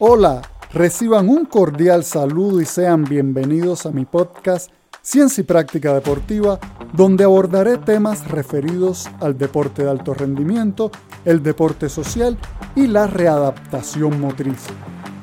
Hola, 0.00 0.42
reciban 0.72 1.28
un 1.28 1.44
cordial 1.44 2.04
saludo 2.04 2.60
y 2.60 2.64
sean 2.64 3.02
bienvenidos 3.02 3.84
a 3.84 3.90
mi 3.90 4.04
podcast 4.04 4.70
Ciencia 5.02 5.40
y 5.40 5.44
Práctica 5.44 5.92
Deportiva, 5.92 6.60
donde 6.92 7.24
abordaré 7.24 7.78
temas 7.78 8.30
referidos 8.30 9.10
al 9.18 9.36
deporte 9.36 9.82
de 9.82 9.90
alto 9.90 10.14
rendimiento, 10.14 10.92
el 11.24 11.42
deporte 11.42 11.88
social 11.88 12.38
y 12.76 12.86
la 12.86 13.08
readaptación 13.08 14.20
motriz. 14.20 14.66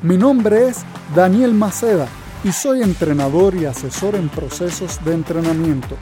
Mi 0.04 0.18
nombre 0.18 0.68
es 0.68 0.84
Daniel 1.16 1.54
Maceda 1.54 2.10
y 2.44 2.52
soy 2.52 2.82
entrenador 2.82 3.56
y 3.56 3.64
asesor 3.64 4.16
en 4.16 4.28
procesos 4.28 5.00
de 5.06 5.14
entrenamiento. 5.14 5.96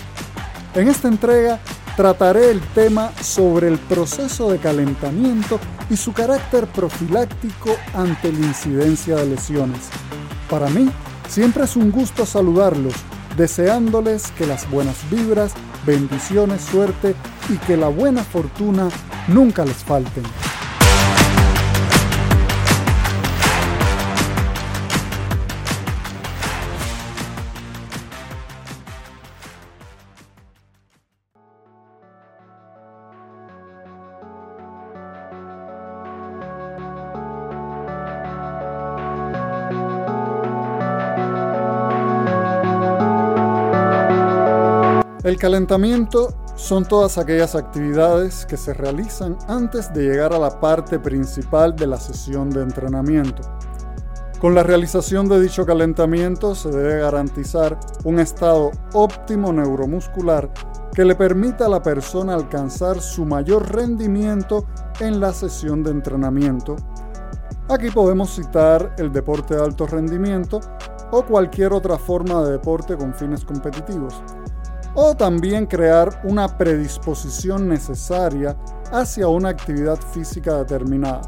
En 0.73 0.87
esta 0.87 1.09
entrega 1.09 1.59
trataré 1.95 2.49
el 2.49 2.61
tema 2.73 3.11
sobre 3.21 3.67
el 3.67 3.77
proceso 3.77 4.51
de 4.51 4.57
calentamiento 4.57 5.59
y 5.89 5.97
su 5.97 6.13
carácter 6.13 6.65
profiláctico 6.67 7.75
ante 7.93 8.31
la 8.31 8.39
incidencia 8.39 9.15
de 9.15 9.27
lesiones. 9.27 9.89
Para 10.49 10.69
mí, 10.69 10.89
siempre 11.27 11.65
es 11.65 11.75
un 11.75 11.91
gusto 11.91 12.25
saludarlos, 12.25 12.93
deseándoles 13.37 14.31
que 14.31 14.47
las 14.47 14.69
buenas 14.69 14.97
vibras, 15.09 15.53
bendiciones, 15.85 16.61
suerte 16.61 17.15
y 17.49 17.57
que 17.57 17.77
la 17.77 17.87
buena 17.87 18.23
fortuna 18.23 18.89
nunca 19.27 19.65
les 19.65 19.77
falten. 19.77 20.23
El 45.23 45.37
calentamiento 45.37 46.33
son 46.57 46.83
todas 46.83 47.17
aquellas 47.17 47.55
actividades 47.55 48.45
que 48.45 48.57
se 48.57 48.73
realizan 48.73 49.37
antes 49.47 49.93
de 49.93 50.03
llegar 50.03 50.33
a 50.33 50.37
la 50.37 50.59
parte 50.59 50.99
principal 50.99 51.77
de 51.77 51.87
la 51.87 51.97
sesión 51.97 52.49
de 52.49 52.61
entrenamiento. 52.61 53.41
Con 54.41 54.53
la 54.53 54.63
realización 54.63 55.29
de 55.29 55.39
dicho 55.39 55.65
calentamiento 55.65 56.53
se 56.55 56.71
debe 56.71 56.99
garantizar 56.99 57.79
un 58.03 58.19
estado 58.19 58.71
óptimo 58.91 59.53
neuromuscular 59.53 60.51
que 60.93 61.05
le 61.05 61.15
permita 61.15 61.67
a 61.67 61.69
la 61.69 61.81
persona 61.81 62.33
alcanzar 62.33 62.99
su 62.99 63.23
mayor 63.23 63.73
rendimiento 63.73 64.65
en 64.99 65.21
la 65.21 65.31
sesión 65.31 65.83
de 65.83 65.91
entrenamiento. 65.91 66.75
Aquí 67.69 67.89
podemos 67.91 68.35
citar 68.35 68.93
el 68.97 69.13
deporte 69.13 69.55
de 69.55 69.63
alto 69.63 69.87
rendimiento 69.87 70.59
o 71.11 71.23
cualquier 71.23 71.71
otra 71.71 71.97
forma 71.97 72.43
de 72.43 72.51
deporte 72.51 72.97
con 72.97 73.13
fines 73.13 73.45
competitivos 73.45 74.21
o 74.95 75.15
también 75.15 75.65
crear 75.65 76.21
una 76.23 76.57
predisposición 76.57 77.67
necesaria 77.67 78.55
hacia 78.91 79.27
una 79.27 79.49
actividad 79.49 79.97
física 79.97 80.57
determinada. 80.57 81.21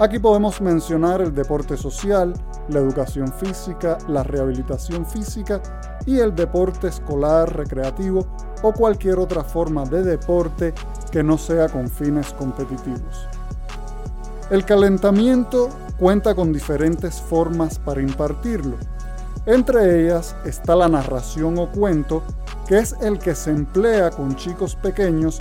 Aquí 0.00 0.18
podemos 0.18 0.60
mencionar 0.60 1.20
el 1.20 1.32
deporte 1.34 1.76
social, 1.76 2.34
la 2.68 2.80
educación 2.80 3.32
física, 3.32 3.98
la 4.08 4.22
rehabilitación 4.22 5.06
física 5.06 5.60
y 6.06 6.18
el 6.18 6.34
deporte 6.34 6.88
escolar, 6.88 7.56
recreativo 7.56 8.26
o 8.62 8.72
cualquier 8.72 9.18
otra 9.18 9.44
forma 9.44 9.84
de 9.84 10.02
deporte 10.02 10.74
que 11.12 11.22
no 11.22 11.38
sea 11.38 11.68
con 11.68 11.88
fines 11.88 12.32
competitivos. 12.32 13.28
El 14.50 14.64
calentamiento 14.64 15.68
cuenta 15.98 16.34
con 16.34 16.52
diferentes 16.52 17.20
formas 17.20 17.78
para 17.78 18.02
impartirlo. 18.02 18.76
Entre 19.46 20.02
ellas 20.02 20.34
está 20.44 20.74
la 20.74 20.88
narración 20.88 21.58
o 21.58 21.70
cuento 21.70 22.22
que 22.66 22.78
es 22.78 22.94
el 23.02 23.18
que 23.18 23.34
se 23.34 23.50
emplea 23.50 24.10
con 24.10 24.36
chicos 24.36 24.74
pequeños, 24.74 25.38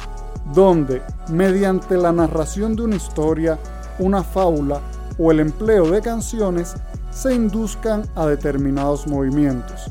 donde, 0.53 1.02
mediante 1.30 1.96
la 1.96 2.12
narración 2.12 2.75
de 2.75 2.84
una 2.84 2.97
historia, 2.97 3.58
una 4.00 4.22
fábula 4.24 4.81
o 5.18 5.31
el 5.31 5.40
empleo 5.40 5.90
de 5.90 6.02
canciones, 6.02 6.75
se 7.12 7.34
induzcan 7.34 8.03
a 8.16 8.25
determinados 8.25 9.08
movimientos. 9.08 9.90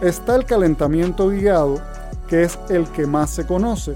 Está 0.00 0.36
el 0.36 0.46
calentamiento 0.46 1.28
guiado, 1.28 1.78
que 2.28 2.44
es 2.44 2.58
el 2.70 2.86
que 2.88 3.06
más 3.06 3.30
se 3.30 3.46
conoce, 3.46 3.92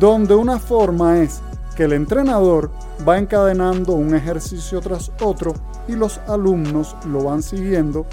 donde 0.00 0.34
una 0.34 0.58
forma 0.58 1.18
es 1.20 1.40
que 1.76 1.84
el 1.84 1.92
entrenador 1.92 2.70
va 3.06 3.18
encadenando 3.18 3.92
un 3.92 4.14
ejercicio 4.14 4.80
tras 4.80 5.12
otro 5.20 5.54
y 5.86 5.92
los 5.92 6.18
alumnos 6.26 6.96
lo 7.06 7.24
van 7.24 7.42
siguiendo, 7.42 8.06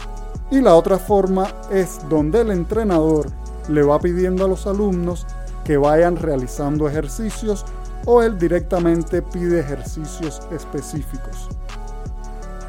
y 0.52 0.60
la 0.62 0.76
otra 0.76 1.00
forma 1.00 1.48
es 1.72 2.00
donde 2.10 2.42
el 2.42 2.52
entrenador 2.52 3.28
le 3.70 3.84
va 3.84 4.00
pidiendo 4.00 4.46
a 4.46 4.48
los 4.50 4.68
alumnos 4.68 5.26
que 5.64 5.78
vayan 5.78 6.18
realizando 6.18 6.88
ejercicios 6.88 7.66
o 8.06 8.22
él 8.22 8.38
directamente 8.38 9.22
pide 9.22 9.62
ejercicios 9.62 10.42
específicos. 10.52 11.48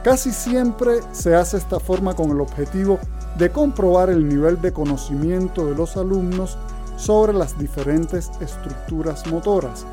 Casi 0.04 0.31
siempre 0.31 1.00
se 1.12 1.34
hace 1.34 1.56
esta 1.56 1.81
forma 1.81 2.15
con 2.15 2.31
el 2.31 2.41
objetivo 2.41 2.98
de 3.37 3.50
comprobar 3.50 4.10
el 4.10 4.28
nivel 4.28 4.60
de 4.60 4.72
conocimiento 4.72 5.66
de 5.66 5.75
los 5.75 5.97
alumnos 5.97 6.59
sobre 6.97 7.32
las 7.32 7.59
diferentes 7.59 8.31
estructuras 8.41 9.26
motoras. 9.26 9.87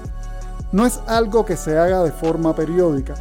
No 0.72 0.86
es 0.86 1.00
algo 1.08 1.46
que 1.46 1.58
se 1.58 1.78
haga 1.78 2.04
de 2.04 2.12
forma 2.12 2.56
periódica, 2.56 3.16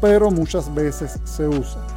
pero 0.00 0.30
muchas 0.30 0.74
veces 0.74 1.18
se 1.24 1.46
usa. 1.46 1.93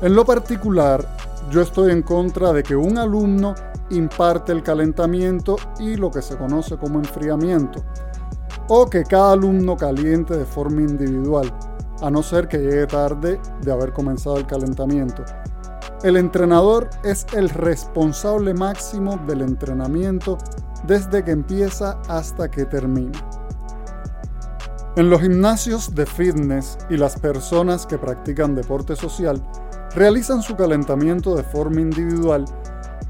En 0.00 0.14
lo 0.14 0.24
particular, 0.24 1.04
yo 1.50 1.60
estoy 1.60 1.90
en 1.90 2.02
contra 2.02 2.52
de 2.52 2.62
que 2.62 2.76
un 2.76 2.98
alumno 2.98 3.56
imparte 3.90 4.52
el 4.52 4.62
calentamiento 4.62 5.56
y 5.80 5.96
lo 5.96 6.08
que 6.08 6.22
se 6.22 6.36
conoce 6.36 6.76
como 6.76 7.00
enfriamiento, 7.00 7.82
o 8.68 8.86
que 8.86 9.02
cada 9.02 9.32
alumno 9.32 9.76
caliente 9.76 10.36
de 10.36 10.44
forma 10.44 10.82
individual, 10.82 11.52
a 12.00 12.12
no 12.12 12.22
ser 12.22 12.46
que 12.46 12.58
llegue 12.58 12.86
tarde 12.86 13.40
de 13.60 13.72
haber 13.72 13.92
comenzado 13.92 14.36
el 14.36 14.46
calentamiento. 14.46 15.24
El 16.04 16.16
entrenador 16.16 16.88
es 17.02 17.26
el 17.32 17.48
responsable 17.48 18.54
máximo 18.54 19.18
del 19.26 19.42
entrenamiento 19.42 20.38
desde 20.86 21.24
que 21.24 21.32
empieza 21.32 21.98
hasta 22.06 22.48
que 22.48 22.66
termina. 22.66 23.18
En 24.94 25.10
los 25.10 25.20
gimnasios 25.20 25.92
de 25.92 26.06
fitness 26.06 26.78
y 26.88 26.96
las 26.96 27.18
personas 27.18 27.84
que 27.84 27.98
practican 27.98 28.54
deporte 28.54 28.94
social 28.94 29.42
realizan 29.98 30.42
su 30.42 30.54
calentamiento 30.54 31.34
de 31.34 31.42
forma 31.42 31.80
individual 31.80 32.44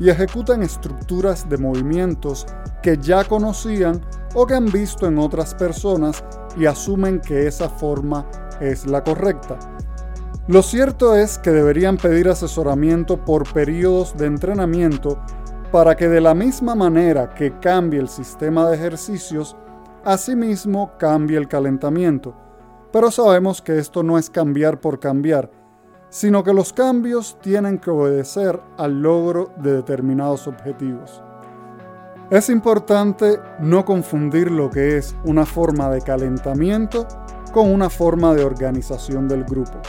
y 0.00 0.08
ejecutan 0.08 0.62
estructuras 0.62 1.46
de 1.46 1.58
movimientos 1.58 2.46
que 2.82 2.96
ya 2.96 3.24
conocían 3.24 4.00
o 4.34 4.46
que 4.46 4.54
han 4.54 4.66
visto 4.72 5.06
en 5.06 5.18
otras 5.18 5.54
personas 5.54 6.24
y 6.56 6.64
asumen 6.64 7.20
que 7.20 7.46
esa 7.46 7.68
forma 7.68 8.26
es 8.60 8.86
la 8.86 9.04
correcta. 9.04 9.58
Lo 10.46 10.62
cierto 10.62 11.14
es 11.14 11.36
que 11.36 11.50
deberían 11.50 11.98
pedir 11.98 12.28
asesoramiento 12.30 13.22
por 13.22 13.52
periodos 13.52 14.16
de 14.16 14.24
entrenamiento 14.24 15.18
para 15.70 15.94
que 15.94 16.08
de 16.08 16.22
la 16.22 16.34
misma 16.34 16.74
manera 16.74 17.34
que 17.34 17.58
cambie 17.58 18.00
el 18.00 18.08
sistema 18.08 18.66
de 18.66 18.76
ejercicios, 18.76 19.56
asimismo 20.06 20.92
cambie 20.98 21.36
el 21.36 21.48
calentamiento. 21.48 22.34
Pero 22.90 23.10
sabemos 23.10 23.60
que 23.60 23.78
esto 23.78 24.02
no 24.02 24.16
es 24.16 24.30
cambiar 24.30 24.80
por 24.80 24.98
cambiar, 24.98 25.50
sino 26.10 26.42
que 26.42 26.52
los 26.52 26.72
cambios 26.72 27.38
tienen 27.40 27.78
que 27.78 27.90
obedecer 27.90 28.60
al 28.76 29.02
logro 29.02 29.52
de 29.58 29.74
determinados 29.74 30.46
objetivos. 30.46 31.22
Es 32.30 32.50
importante 32.50 33.40
no 33.60 33.84
confundir 33.84 34.50
lo 34.50 34.68
que 34.68 34.98
es 34.98 35.16
una 35.24 35.46
forma 35.46 35.88
de 35.90 36.02
calentamiento 36.02 37.06
con 37.52 37.72
una 37.72 37.88
forma 37.88 38.34
de 38.34 38.44
organización 38.44 39.28
del 39.28 39.44
grupo. 39.44 39.80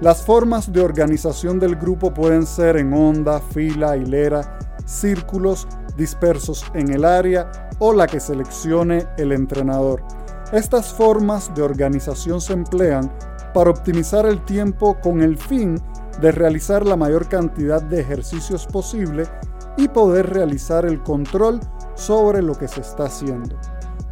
Las 0.00 0.24
formas 0.24 0.72
de 0.72 0.80
organización 0.80 1.58
del 1.58 1.76
grupo 1.76 2.12
pueden 2.12 2.46
ser 2.46 2.76
en 2.76 2.92
onda, 2.92 3.40
fila, 3.40 3.96
hilera, 3.96 4.58
círculos 4.84 5.66
dispersos 5.96 6.64
en 6.74 6.92
el 6.92 7.04
área 7.04 7.50
o 7.78 7.92
la 7.92 8.06
que 8.06 8.20
seleccione 8.20 9.06
el 9.16 9.32
entrenador. 9.32 10.02
Estas 10.52 10.92
formas 10.92 11.52
de 11.54 11.62
organización 11.62 12.40
se 12.40 12.52
emplean 12.52 13.10
para 13.54 13.70
optimizar 13.70 14.26
el 14.26 14.44
tiempo 14.44 14.98
con 15.00 15.22
el 15.22 15.38
fin 15.38 15.80
de 16.20 16.32
realizar 16.32 16.84
la 16.84 16.96
mayor 16.96 17.28
cantidad 17.28 17.80
de 17.80 18.00
ejercicios 18.00 18.66
posible 18.66 19.24
y 19.76 19.88
poder 19.88 20.30
realizar 20.30 20.84
el 20.84 21.02
control 21.02 21.60
sobre 21.94 22.42
lo 22.42 22.54
que 22.54 22.68
se 22.68 22.80
está 22.80 23.04
haciendo. 23.04 23.56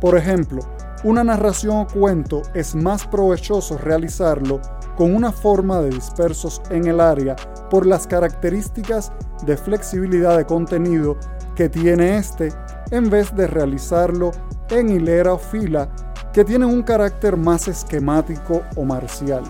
Por 0.00 0.16
ejemplo, 0.16 0.60
una 1.04 1.24
narración 1.24 1.76
o 1.76 1.86
cuento 1.86 2.42
es 2.54 2.74
más 2.74 3.06
provechoso 3.06 3.76
realizarlo 3.78 4.60
con 4.96 5.14
una 5.14 5.32
forma 5.32 5.80
de 5.80 5.90
dispersos 5.90 6.62
en 6.70 6.86
el 6.86 7.00
área 7.00 7.34
por 7.70 7.86
las 7.86 8.06
características 8.06 9.12
de 9.44 9.56
flexibilidad 9.56 10.36
de 10.36 10.46
contenido 10.46 11.16
que 11.56 11.68
tiene 11.68 12.16
este 12.18 12.50
en 12.90 13.10
vez 13.10 13.34
de 13.34 13.46
realizarlo 13.46 14.30
en 14.70 14.90
hilera 14.90 15.34
o 15.34 15.38
fila 15.38 15.88
que 16.32 16.44
tienen 16.44 16.69
un 16.69 16.82
carácter 16.82 17.37
más 17.37 17.69
esquemático 17.69 18.62
o 18.76 18.84
marcial. 18.84 19.43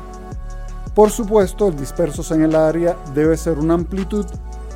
Por 0.94 1.10
supuesto, 1.10 1.68
el 1.68 1.76
dispersos 1.76 2.30
en 2.32 2.42
el 2.42 2.54
área 2.54 2.96
debe 3.14 3.36
ser 3.36 3.58
una 3.58 3.74
amplitud 3.74 4.26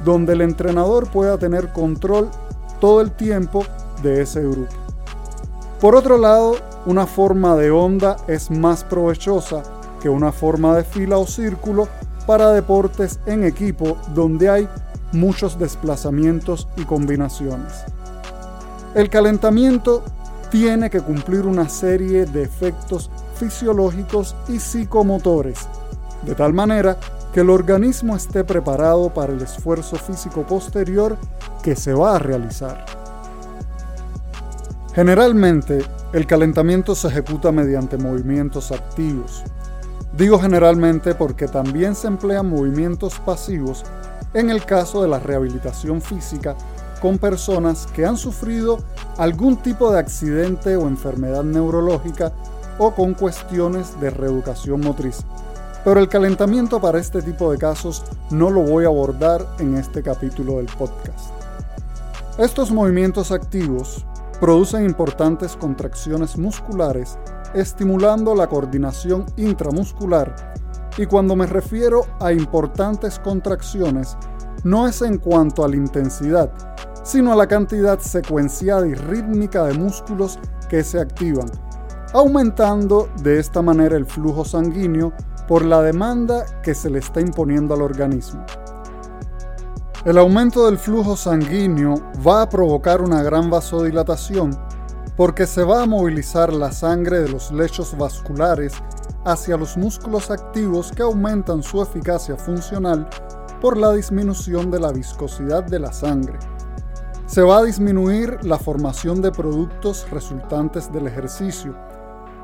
donde 0.05 0.33
el 0.33 0.41
entrenador 0.41 1.09
pueda 1.11 1.37
tener 1.37 1.73
control 1.73 2.31
todo 2.81 3.01
el 3.01 3.11
tiempo 3.11 3.65
de 4.03 4.23
ese 4.23 4.43
grupo. 4.43 4.75
Por 5.81 5.95
otro 5.95 6.17
lado, 6.17 6.57
una 6.87 7.07
forma 7.07 7.57
de 7.57 7.71
onda 7.71 8.17
es 8.29 8.51
más 8.51 8.85
provechosa 8.85 9.63
que 10.01 10.09
una 10.09 10.33
forma 10.33 10.75
de 10.77 10.85
fila 10.85 11.19
o 11.19 11.27
círculo 11.27 11.89
para 12.27 12.53
deportes 12.53 13.19
en 13.27 13.45
equipo 13.45 13.99
donde 14.15 14.49
hay 14.49 14.69
muchos 15.13 15.59
desplazamientos 15.59 16.69
y 16.77 16.85
combinaciones. 16.85 17.85
El 18.95 19.11
calentamiento 19.11 20.03
tiene 20.51 20.91
que 20.91 21.01
cumplir 21.01 21.47
una 21.47 21.69
serie 21.69 22.27
de 22.27 22.43
efectos 22.43 23.11
fisiológicos 23.35 24.35
y 24.49 24.59
psicomotores, 24.59 25.69
de 26.23 26.35
tal 26.35 26.53
manera 26.53 26.99
que 27.33 27.41
el 27.41 27.51
organismo 27.51 28.17
esté 28.17 28.45
preparado 28.45 29.13
para 29.13 29.33
el 29.33 29.43
esfuerzo 29.43 29.97
físico 29.97 30.47
posterior 30.47 31.17
que 31.63 31.77
se 31.77 31.93
va 31.93 32.17
a 32.17 32.19
realizar. 32.19 32.87
Generalmente, 34.95 35.85
el 36.13 36.27
calentamiento 36.27 36.95
se 36.95 37.09
ejecuta 37.09 37.53
mediante 37.53 37.99
movimientos 37.99 38.73
activos. 38.73 39.45
Digo 40.17 40.39
generalmente 40.39 41.15
porque 41.15 41.47
también 41.47 41.95
se 41.95 42.07
emplean 42.07 42.49
movimientos 42.49 43.19
pasivos 43.21 43.85
en 44.33 44.49
el 44.49 44.65
caso 44.65 45.03
de 45.03 45.09
la 45.09 45.19
rehabilitación 45.19 46.01
física 46.01 46.57
con 47.01 47.19
personas 47.19 47.87
que 47.95 48.07
han 48.07 48.17
sufrido 48.17 48.79
algún 49.19 49.57
tipo 49.57 49.93
de 49.93 49.99
accidente 49.99 50.77
o 50.77 50.87
enfermedad 50.89 51.45
neurológica 51.45 52.33
o 52.79 52.95
con 52.95 53.15
cuestiones 53.15 53.99
de 54.01 54.11
reeducación 54.11 54.81
motriz. 54.81 55.19
Pero 55.85 56.01
el 56.01 56.09
calentamiento 56.09 56.81
para 56.81 56.99
este 56.99 57.23
tipo 57.23 57.51
de 57.53 57.59
casos 57.59 58.05
no 58.31 58.51
lo 58.51 58.63
voy 58.63 58.85
a 58.85 58.89
abordar 58.89 59.47
en 59.59 59.77
este 59.77 60.03
capítulo 60.03 60.57
del 60.57 60.67
podcast. 60.67 61.31
Estos 62.39 62.71
movimientos 62.71 63.31
activos 63.31 64.05
producen 64.41 64.85
importantes 64.85 65.57
contracciones 65.57 66.37
musculares, 66.37 67.19
estimulando 67.55 68.35
la 68.35 68.47
coordinación 68.47 69.25
intramuscular. 69.37 70.55
Y 70.99 71.07
cuando 71.07 71.37
me 71.37 71.47
refiero 71.47 72.07
a 72.21 72.33
importantes 72.33 73.19
contracciones, 73.19 74.17
no 74.65 74.87
es 74.87 75.03
en 75.03 75.19
cuanto 75.19 75.65
a 75.65 75.69
la 75.69 75.77
intensidad, 75.77 76.51
sino 77.03 77.33
a 77.33 77.37
la 77.37 77.47
cantidad 77.47 77.99
secuenciada 78.01 78.87
y 78.87 78.95
rítmica 78.95 79.65
de 79.65 79.75
músculos 79.75 80.39
que 80.69 80.83
se 80.83 81.01
activan, 81.01 81.47
aumentando 82.13 83.09
de 83.23 83.39
esta 83.39 83.63
manera 83.63 83.97
el 83.97 84.07
flujo 84.07 84.45
sanguíneo 84.45 85.13
por 85.47 85.65
la 85.65 85.83
demanda 85.83 86.45
que 86.63 86.75
se 86.75 86.91
le 86.91 86.99
está 86.99 87.21
imponiendo 87.21 87.75
al 87.75 87.83
organismo. 87.83 88.45
El 90.05 90.19
aumento 90.19 90.67
del 90.67 90.79
flujo 90.79 91.17
sanguíneo 91.17 91.95
va 92.27 92.43
a 92.43 92.49
provocar 92.49 93.01
una 93.01 93.23
gran 93.23 93.51
vasodilatación 93.51 94.57
porque 95.17 95.47
se 95.47 95.65
va 95.65 95.83
a 95.83 95.87
movilizar 95.87 96.53
la 96.53 96.71
sangre 96.71 97.21
de 97.21 97.29
los 97.29 97.51
lechos 97.51 97.97
vasculares 97.97 98.75
hacia 99.25 99.57
los 99.57 99.77
músculos 99.77 100.31
activos 100.31 100.93
que 100.93 101.03
aumentan 101.03 101.63
su 101.63 101.83
eficacia 101.83 102.37
funcional 102.37 103.09
por 103.61 103.77
la 103.77 103.93
disminución 103.93 104.71
de 104.71 104.81
la 104.81 104.93
viscosidad 104.93 105.65
de 105.65 105.79
la 105.79 105.93
sangre. 105.93 106.39
Se 107.27 107.43
va 107.43 107.59
a 107.59 107.65
disminuir 107.65 108.39
la 108.43 108.59
formación 108.59 109.21
de 109.21 109.33
productos 109.33 110.07
resultantes 110.11 110.93
del 110.93 111.07
ejercicio. 111.07 111.75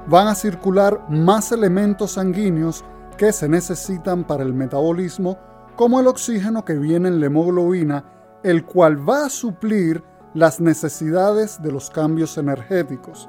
Van 0.09 0.27
a 0.27 0.35
circular 0.35 1.07
más 1.09 1.53
elementos 1.53 2.13
sanguíneos 2.13 2.85
que 3.17 3.33
se 3.33 3.49
necesitan 3.49 4.25
para 4.25 4.43
el 4.43 4.53
metabolismo 4.53 5.39
como 5.77 6.01
el 6.01 6.07
oxígeno 6.07 6.65
que 6.65 6.75
viene 6.75 7.09
en 7.09 7.21
la 7.21 7.27
hemoglobina, 7.27 8.05
el 8.43 8.65
cual 8.65 9.09
va 9.09 9.27
a 9.27 9.31
suplir 9.31 10.03
las 10.35 10.61
necesidades 10.61 11.63
de 11.63 11.71
los 11.71 11.91
cambios 11.91 12.37
energéticos. 12.39 13.29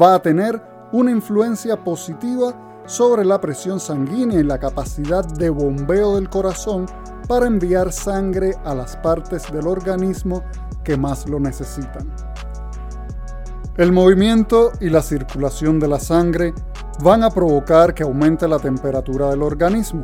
Va 0.00 0.14
a 0.14 0.22
tener 0.22 0.62
una 0.92 1.10
influencia 1.10 1.82
positiva 1.84 2.67
sobre 2.88 3.22
la 3.24 3.38
presión 3.38 3.78
sanguínea 3.78 4.40
y 4.40 4.42
la 4.42 4.58
capacidad 4.58 5.22
de 5.22 5.50
bombeo 5.50 6.16
del 6.16 6.30
corazón 6.30 6.86
para 7.28 7.46
enviar 7.46 7.92
sangre 7.92 8.56
a 8.64 8.74
las 8.74 8.96
partes 8.96 9.52
del 9.52 9.66
organismo 9.66 10.42
que 10.82 10.96
más 10.96 11.28
lo 11.28 11.38
necesitan. 11.38 12.10
El 13.76 13.92
movimiento 13.92 14.72
y 14.80 14.88
la 14.88 15.02
circulación 15.02 15.78
de 15.78 15.86
la 15.86 16.00
sangre 16.00 16.54
van 17.04 17.22
a 17.22 17.30
provocar 17.30 17.92
que 17.92 18.02
aumente 18.02 18.48
la 18.48 18.58
temperatura 18.58 19.28
del 19.28 19.42
organismo, 19.42 20.02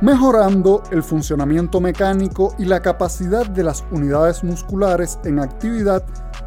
mejorando 0.00 0.82
el 0.92 1.02
funcionamiento 1.02 1.80
mecánico 1.80 2.54
y 2.56 2.66
la 2.66 2.80
capacidad 2.80 3.44
de 3.46 3.64
las 3.64 3.84
unidades 3.90 4.44
musculares 4.44 5.18
en 5.24 5.40
actividad 5.40 6.04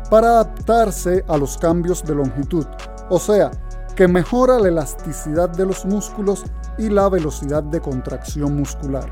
para 0.09 0.29
adaptarse 0.29 1.25
a 1.27 1.37
los 1.37 1.57
cambios 1.57 2.01
de 2.03 2.15
longitud, 2.15 2.65
o 3.09 3.19
sea, 3.19 3.51
que 3.95 4.07
mejora 4.07 4.59
la 4.59 4.67
elasticidad 4.67 5.49
de 5.49 5.65
los 5.65 5.85
músculos 5.85 6.43
y 6.77 6.89
la 6.89 7.07
velocidad 7.09 7.63
de 7.63 7.79
contracción 7.79 8.55
muscular. 8.55 9.09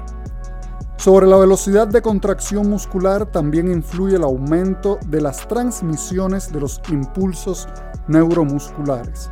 Sobre 0.98 1.28
la 1.28 1.38
velocidad 1.38 1.88
de 1.88 2.02
contracción 2.02 2.70
muscular 2.70 3.26
también 3.26 3.72
influye 3.72 4.16
el 4.16 4.24
aumento 4.24 5.00
de 5.08 5.22
las 5.22 5.48
transmisiones 5.48 6.52
de 6.52 6.60
los 6.60 6.82
impulsos 6.90 7.68
neuromusculares. 8.08 9.32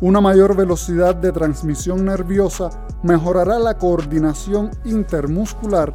Una 0.00 0.20
mayor 0.20 0.54
velocidad 0.54 1.14
de 1.14 1.32
transmisión 1.32 2.04
nerviosa 2.04 2.70
mejorará 3.02 3.58
la 3.58 3.78
coordinación 3.78 4.70
intermuscular, 4.84 5.92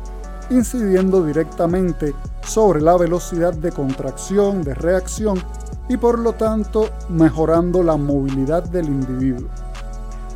incidiendo 0.49 1.23
directamente 1.23 2.13
sobre 2.43 2.81
la 2.81 2.97
velocidad 2.97 3.53
de 3.53 3.71
contracción, 3.71 4.63
de 4.63 4.73
reacción 4.73 5.41
y 5.91 5.97
por 5.97 6.19
lo 6.19 6.31
tanto 6.31 6.89
mejorando 7.09 7.83
la 7.83 7.97
movilidad 7.97 8.63
del 8.63 8.85
individuo. 8.85 9.49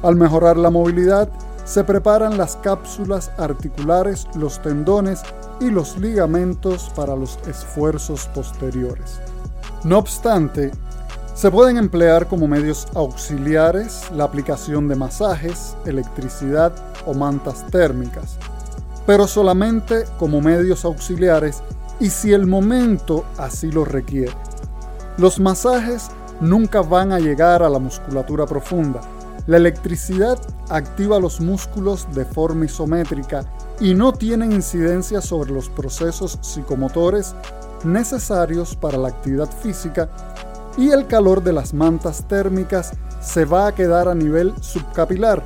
Al 0.03 0.17
mejorar 0.17 0.57
la 0.57 0.69
movilidad, 0.69 1.29
se 1.63 1.85
preparan 1.85 2.37
las 2.37 2.57
cápsulas 2.57 3.31
articulares, 3.37 4.27
los 4.35 4.61
tendones 4.61 5.21
y 5.61 5.69
los 5.69 5.97
ligamentos 5.97 6.91
para 6.93 7.15
los 7.15 7.39
esfuerzos 7.47 8.27
posteriores. 8.35 9.21
No 9.85 9.97
obstante, 9.97 10.71
se 11.33 11.49
pueden 11.49 11.77
emplear 11.77 12.27
como 12.27 12.49
medios 12.49 12.87
auxiliares 12.93 14.11
la 14.11 14.25
aplicación 14.25 14.89
de 14.89 14.95
masajes, 14.97 15.77
electricidad 15.85 16.73
o 17.05 17.13
mantas 17.13 17.65
térmicas, 17.67 18.35
pero 19.05 19.25
solamente 19.25 20.03
como 20.19 20.41
medios 20.41 20.83
auxiliares 20.83 21.63
y 22.01 22.09
si 22.09 22.33
el 22.33 22.45
momento 22.45 23.23
así 23.37 23.71
lo 23.71 23.85
requiere. 23.85 24.33
Los 25.17 25.39
masajes 25.39 26.09
nunca 26.41 26.81
van 26.81 27.13
a 27.13 27.19
llegar 27.19 27.63
a 27.63 27.69
la 27.69 27.79
musculatura 27.79 28.45
profunda. 28.45 28.99
La 29.47 29.55
electricidad 29.55 30.37
activa 30.69 31.19
los 31.19 31.39
músculos 31.39 32.05
de 32.13 32.25
forma 32.25 32.65
isométrica 32.65 33.45
y 33.79 33.93
no 33.93 34.11
tienen 34.11 34.51
incidencia 34.51 35.21
sobre 35.21 35.53
los 35.53 35.69
procesos 35.69 36.37
psicomotores 36.41 37.33
necesarios 37.85 38.75
para 38.75 38.97
la 38.97 39.07
actividad 39.07 39.49
física 39.49 40.09
y 40.77 40.89
el 40.89 41.07
calor 41.07 41.41
de 41.43 41.53
las 41.53 41.73
mantas 41.73 42.27
térmicas 42.27 42.91
se 43.21 43.45
va 43.45 43.67
a 43.67 43.75
quedar 43.75 44.09
a 44.09 44.15
nivel 44.15 44.53
subcapilar. 44.61 45.41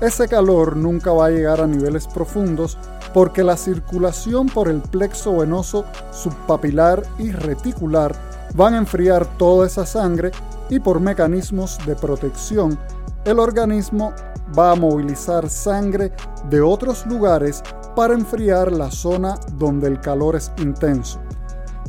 Ese 0.00 0.28
calor 0.28 0.76
nunca 0.76 1.12
va 1.12 1.26
a 1.26 1.30
llegar 1.30 1.60
a 1.60 1.66
niveles 1.66 2.06
profundos 2.06 2.78
porque 3.12 3.42
la 3.42 3.56
circulación 3.56 4.46
por 4.46 4.68
el 4.68 4.80
plexo 4.80 5.36
venoso 5.38 5.84
subpapilar 6.12 7.02
y 7.18 7.32
reticular 7.32 8.31
van 8.54 8.74
a 8.74 8.78
enfriar 8.78 9.26
toda 9.38 9.66
esa 9.66 9.86
sangre 9.86 10.30
y 10.68 10.80
por 10.80 11.00
mecanismos 11.00 11.78
de 11.86 11.96
protección 11.96 12.78
el 13.24 13.38
organismo 13.38 14.12
va 14.58 14.72
a 14.72 14.74
movilizar 14.74 15.48
sangre 15.48 16.12
de 16.50 16.60
otros 16.60 17.06
lugares 17.06 17.62
para 17.94 18.14
enfriar 18.14 18.72
la 18.72 18.90
zona 18.90 19.38
donde 19.54 19.88
el 19.88 20.00
calor 20.00 20.36
es 20.36 20.50
intenso. 20.58 21.20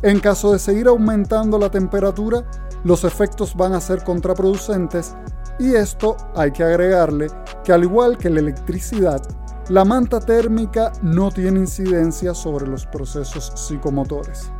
En 0.01 0.19
caso 0.19 0.51
de 0.51 0.59
seguir 0.59 0.87
aumentando 0.87 1.57
la 1.57 1.71
temperatura, 1.71 2.43
los 2.83 3.03
efectos 3.03 3.55
van 3.55 3.73
a 3.73 3.81
ser 3.81 4.03
contraproducentes 4.03 5.15
y 5.59 5.75
esto 5.75 6.17
hay 6.35 6.51
que 6.51 6.63
agregarle 6.63 7.27
que 7.63 7.71
al 7.71 7.83
igual 7.83 8.17
que 8.17 8.29
la 8.29 8.41
electricidad, 8.41 9.21
la 9.69 9.85
manta 9.85 10.19
térmica 10.19 10.91
no 11.01 11.31
tiene 11.31 11.61
incidencia 11.61 12.33
sobre 12.33 12.67
los 12.67 12.85
procesos 12.85 13.53
psicomotores. 13.55 14.51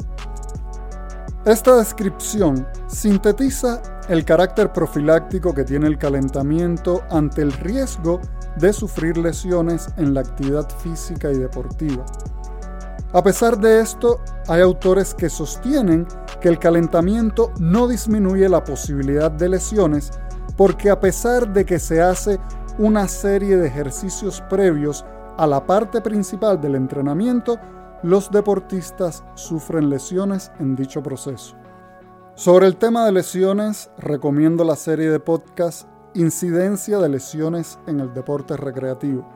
Esta 1.45 1.75
descripción 1.75 2.65
sintetiza 2.87 3.81
el 4.07 4.23
carácter 4.23 4.71
profiláctico 4.71 5.53
que 5.53 5.65
tiene 5.65 5.87
el 5.87 5.97
calentamiento 5.97 7.01
ante 7.11 7.41
el 7.41 7.51
riesgo 7.51 8.21
de 8.55 8.71
sufrir 8.71 9.17
lesiones 9.17 9.89
en 9.97 10.13
la 10.13 10.21
actividad 10.21 10.69
física 10.79 11.29
y 11.31 11.37
deportiva. 11.37 12.05
A 13.11 13.21
pesar 13.21 13.57
de 13.59 13.81
esto, 13.81 14.21
hay 14.47 14.61
autores 14.61 15.13
que 15.13 15.29
sostienen 15.29 16.07
que 16.39 16.47
el 16.47 16.59
calentamiento 16.59 17.51
no 17.59 17.89
disminuye 17.89 18.47
la 18.47 18.63
posibilidad 18.63 19.29
de 19.29 19.49
lesiones 19.49 20.11
porque 20.55 20.89
a 20.89 21.01
pesar 21.01 21.51
de 21.51 21.65
que 21.65 21.77
se 21.77 22.01
hace 22.01 22.39
una 22.77 23.09
serie 23.09 23.57
de 23.57 23.67
ejercicios 23.67 24.41
previos 24.49 25.05
a 25.37 25.45
la 25.45 25.65
parte 25.65 25.99
principal 25.99 26.61
del 26.61 26.75
entrenamiento, 26.75 27.59
los 28.03 28.29
deportistas 28.29 29.23
sufren 29.33 29.89
lesiones 29.89 30.51
en 30.59 30.75
dicho 30.75 31.01
proceso. 31.01 31.55
Sobre 32.35 32.67
el 32.67 32.75
tema 32.75 33.05
de 33.05 33.13
lesiones, 33.13 33.89
recomiendo 33.97 34.63
la 34.63 34.75
serie 34.75 35.09
de 35.09 35.19
podcast 35.19 35.87
Incidencia 36.15 36.99
de 36.99 37.09
lesiones 37.09 37.79
en 37.87 37.99
el 37.99 38.13
deporte 38.13 38.55
recreativo. 38.55 39.27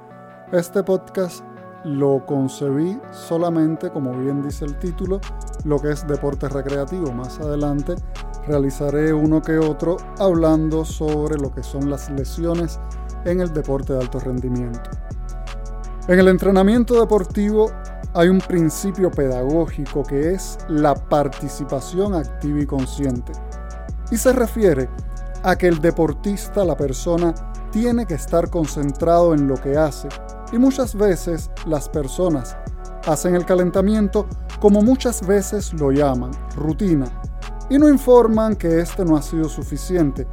Este 0.51 0.83
podcast 0.83 1.43
lo 1.85 2.25
concebí 2.25 2.99
solamente, 3.11 3.89
como 3.89 4.11
bien 4.11 4.43
dice 4.43 4.65
el 4.65 4.77
título, 4.77 5.21
lo 5.63 5.79
que 5.79 5.91
es 5.91 6.05
deporte 6.05 6.49
recreativo. 6.49 7.11
Más 7.13 7.39
adelante 7.39 7.95
realizaré 8.45 9.13
uno 9.13 9.41
que 9.41 9.57
otro 9.57 9.97
hablando 10.19 10.85
sobre 10.85 11.37
lo 11.37 11.51
que 11.53 11.63
son 11.63 11.89
las 11.89 12.09
lesiones 12.09 12.79
en 13.25 13.39
el 13.39 13.53
deporte 13.53 13.93
de 13.93 14.01
alto 14.01 14.19
rendimiento. 14.19 14.89
En 16.07 16.19
el 16.19 16.27
entrenamiento 16.27 16.99
deportivo 16.99 17.71
hay 18.13 18.29
un 18.29 18.39
principio 18.39 19.11
pedagógico 19.11 20.03
que 20.03 20.33
es 20.33 20.57
la 20.69 20.95
participación 20.95 22.15
activa 22.15 22.59
y 22.59 22.65
consciente. 22.65 23.31
Y 24.11 24.17
se 24.17 24.33
refiere 24.33 24.89
a 25.43 25.55
que 25.55 25.67
el 25.67 25.79
deportista, 25.79 26.65
la 26.65 26.75
persona, 26.75 27.33
tiene 27.71 28.05
que 28.05 28.15
estar 28.15 28.49
concentrado 28.49 29.33
en 29.33 29.47
lo 29.47 29.55
que 29.55 29.77
hace. 29.77 30.09
Y 30.51 30.57
muchas 30.57 30.95
veces 30.95 31.51
las 31.65 31.89
personas 31.89 32.57
hacen 33.05 33.35
el 33.35 33.45
calentamiento 33.45 34.27
como 34.59 34.81
muchas 34.81 35.25
veces 35.25 35.73
lo 35.73 35.91
llaman, 35.91 36.31
rutina, 36.55 37.05
y 37.69 37.77
no 37.77 37.89
informan 37.89 38.55
que 38.55 38.79
este 38.79 39.03
no 39.05 39.17
ha 39.17 39.21
sido 39.21 39.49
suficiente. 39.49 40.27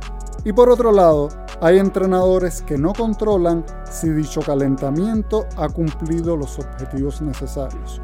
Y 0.45 0.53
por 0.53 0.69
otro 0.69 0.93
lado, 0.93 1.29
hay 1.61 1.79
entrenadores 1.79 2.63
que 2.63 2.77
no 2.77 2.93
controlan 2.93 3.65
si 3.91 4.11
dicho 4.11 4.43
calentamiento 4.43 5.47
ha 5.57 5.69
cumplido 5.69 6.37
los 6.37 6.59
objetivos 6.59 7.23
necesarios. 7.23 8.01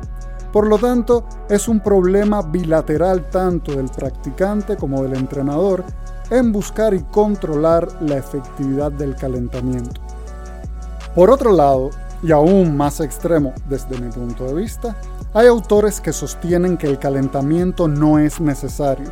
Por 0.53 0.67
lo 0.67 0.79
tanto, 0.79 1.25
es 1.49 1.69
un 1.69 1.81
problema 1.81 2.43
bilateral 2.43 3.29
tanto 3.31 3.73
del 3.73 3.89
practicante 3.89 4.77
como 4.77 5.03
del 5.03 5.15
entrenador 5.15 5.85
en 6.31 6.51
buscar 6.51 6.95
y 6.95 7.03
controlar 7.05 7.89
la 8.01 8.17
efectividad 8.17 8.91
del 8.91 9.15
calentamiento. 9.15 10.01
Por 11.15 11.31
otro 11.31 11.53
lado, 11.53 11.91
y 12.23 12.33
aún 12.33 12.77
más 12.77 13.01
extremo 13.01 13.53
desde 13.69 13.99
mi 13.99 14.11
punto 14.11 14.45
de 14.45 14.55
vista, 14.55 14.97
hay 15.33 15.47
autores 15.47 16.01
que 16.01 16.13
sostienen 16.13 16.77
que 16.77 16.87
el 16.87 16.99
calentamiento 16.99 17.89
no 17.89 18.19
es 18.19 18.41
necesario, 18.41 19.11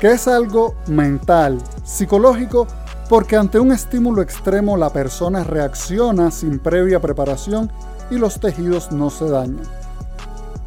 que 0.00 0.12
es 0.12 0.28
algo 0.28 0.74
mental, 0.86 1.58
psicológico, 1.84 2.66
porque 3.08 3.36
ante 3.36 3.58
un 3.58 3.72
estímulo 3.72 4.22
extremo 4.22 4.76
la 4.76 4.90
persona 4.90 5.44
reacciona 5.44 6.30
sin 6.30 6.58
previa 6.58 7.00
preparación 7.00 7.70
y 8.10 8.16
los 8.16 8.40
tejidos 8.40 8.92
no 8.92 9.10
se 9.10 9.28
dañan. 9.28 9.62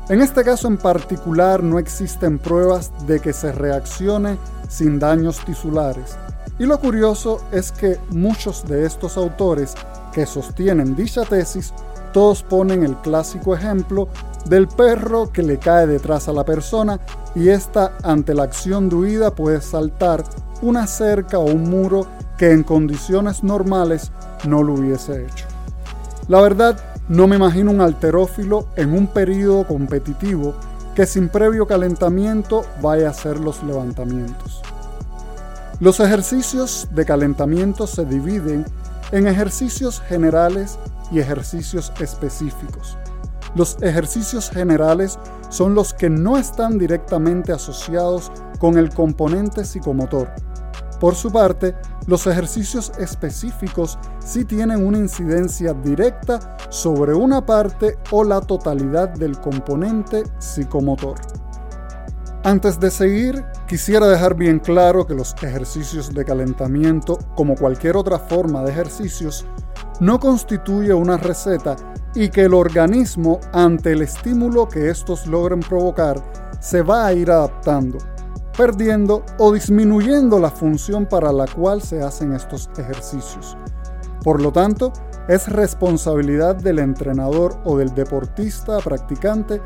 En 0.10 0.22
este 0.22 0.44
caso 0.44 0.68
en 0.68 0.78
particular 0.78 1.62
no 1.62 1.78
existen 1.78 2.40
pruebas 2.40 2.92
de 3.06 3.20
que 3.20 3.34
se 3.34 3.52
reaccione 3.52 4.38
sin 4.68 4.98
daños 4.98 5.40
tisulares. 5.46 6.18
Y 6.58 6.66
lo 6.66 6.80
curioso 6.80 7.42
es 7.52 7.72
que 7.72 8.00
muchos 8.10 8.68
de 8.68 8.86
estos 8.86 9.18
autores 9.18 9.76
que 10.14 10.26
sostienen 10.26 10.96
dicha 10.96 11.24
tesis, 11.26 11.74
todos 12.12 12.44
ponen 12.44 12.84
el 12.84 12.96
clásico 12.98 13.56
ejemplo 13.56 14.08
del 14.46 14.68
perro 14.68 15.32
que 15.32 15.44
le 15.44 15.58
cae 15.58 15.88
detrás 15.88 16.28
a 16.28 16.34
la 16.34 16.46
persona 16.46 17.00
y 17.36 17.50
ésta 17.50 17.94
ante 18.04 18.34
la 18.34 18.44
acción 18.44 18.90
de 18.90 18.96
huida 18.96 19.36
puede 19.36 19.62
saltar 19.62 20.24
una 20.62 20.88
cerca 20.88 21.40
o 21.40 21.46
un 21.46 21.70
muro 21.70 22.08
que 22.38 22.52
en 22.52 22.64
condiciones 22.64 23.44
normales 23.44 24.12
no 24.46 24.64
lo 24.64 24.74
hubiese 24.74 25.26
hecho. 25.26 25.46
La 26.28 26.42
verdad, 26.42 26.80
no 27.10 27.28
me 27.28 27.36
imagino 27.36 27.72
un 27.72 27.82
alterófilo 27.82 28.68
en 28.76 28.94
un 28.94 29.08
periodo 29.08 29.66
competitivo 29.66 30.54
que 30.96 31.06
sin 31.06 31.30
previo 31.30 31.66
calentamiento 31.66 32.66
vaya 32.82 33.08
a 33.08 33.12
hacer 33.12 33.40
los 33.40 33.64
levantamientos. 33.64 34.62
Los 35.80 36.00
ejercicios 36.00 36.88
de 36.92 37.06
calentamiento 37.06 37.88
se 37.88 38.06
dividen 38.06 38.66
en 39.12 39.28
ejercicios 39.28 40.02
generales 40.02 40.78
y 41.12 41.20
ejercicios 41.20 41.92
específicos. 42.00 42.98
Los 43.56 43.78
ejercicios 43.82 44.50
generales 44.50 45.18
son 45.50 45.74
los 45.74 45.94
que 45.94 46.10
no 46.10 46.38
están 46.38 46.78
directamente 46.78 47.52
asociados 47.52 48.32
con 48.60 48.78
el 48.78 48.90
componente 48.90 49.66
psicomotor. 49.66 50.30
Por 51.00 51.16
su 51.16 51.32
parte, 51.32 51.76
los 52.08 52.28
ejercicios 52.28 52.92
específicos 53.00 53.98
sí 54.20 54.44
tienen 54.46 54.86
una 54.86 54.98
incidencia 54.98 55.74
directa 55.74 56.58
sobre 56.70 57.14
una 57.14 57.46
parte 57.46 57.98
o 58.12 58.24
la 58.24 58.42
totalidad 58.42 59.10
del 59.10 59.40
componente 59.40 60.24
psicomotor. 60.40 61.16
Antes 62.44 62.80
de 62.80 62.90
seguir, 62.90 63.44
quisiera 63.68 64.08
dejar 64.08 64.36
bien 64.36 64.60
claro 64.60 65.06
que 65.06 65.14
los 65.14 65.36
ejercicios 65.42 66.14
de 66.14 66.24
calentamiento, 66.24 67.18
como 67.36 67.56
cualquier 67.56 67.98
otra 67.98 68.18
forma 68.18 68.64
de 68.64 68.72
ejercicios, 68.72 69.46
no 70.00 70.20
constituye 70.20 70.94
una 70.94 71.18
receta 71.18 71.76
y 72.16 72.30
que 72.30 72.44
el 72.46 72.54
organismo, 72.54 73.40
ante 73.54 73.92
el 73.92 74.02
estímulo 74.02 74.68
que 74.68 74.90
estos 74.90 75.28
logren 75.28 75.60
provocar, 75.60 76.22
se 76.60 76.82
va 76.82 77.06
a 77.06 77.14
ir 77.14 77.30
adaptando, 77.30 77.98
perdiendo 78.58 79.24
o 79.38 79.52
disminuyendo 79.52 80.40
la 80.40 80.50
función 80.50 81.06
para 81.06 81.32
la 81.32 81.48
cual 81.48 81.82
se 81.82 82.02
hacen 82.02 82.34
estos 82.34 82.70
ejercicios. 82.78 83.58
Por 84.24 84.42
lo 84.42 84.52
tanto, 84.52 84.92
es 85.28 85.48
responsabilidad 85.48 86.56
del 86.56 86.80
entrenador 86.80 87.58
o 87.64 87.78
del 87.78 87.94
deportista 87.94 88.80
practicante 88.80 89.62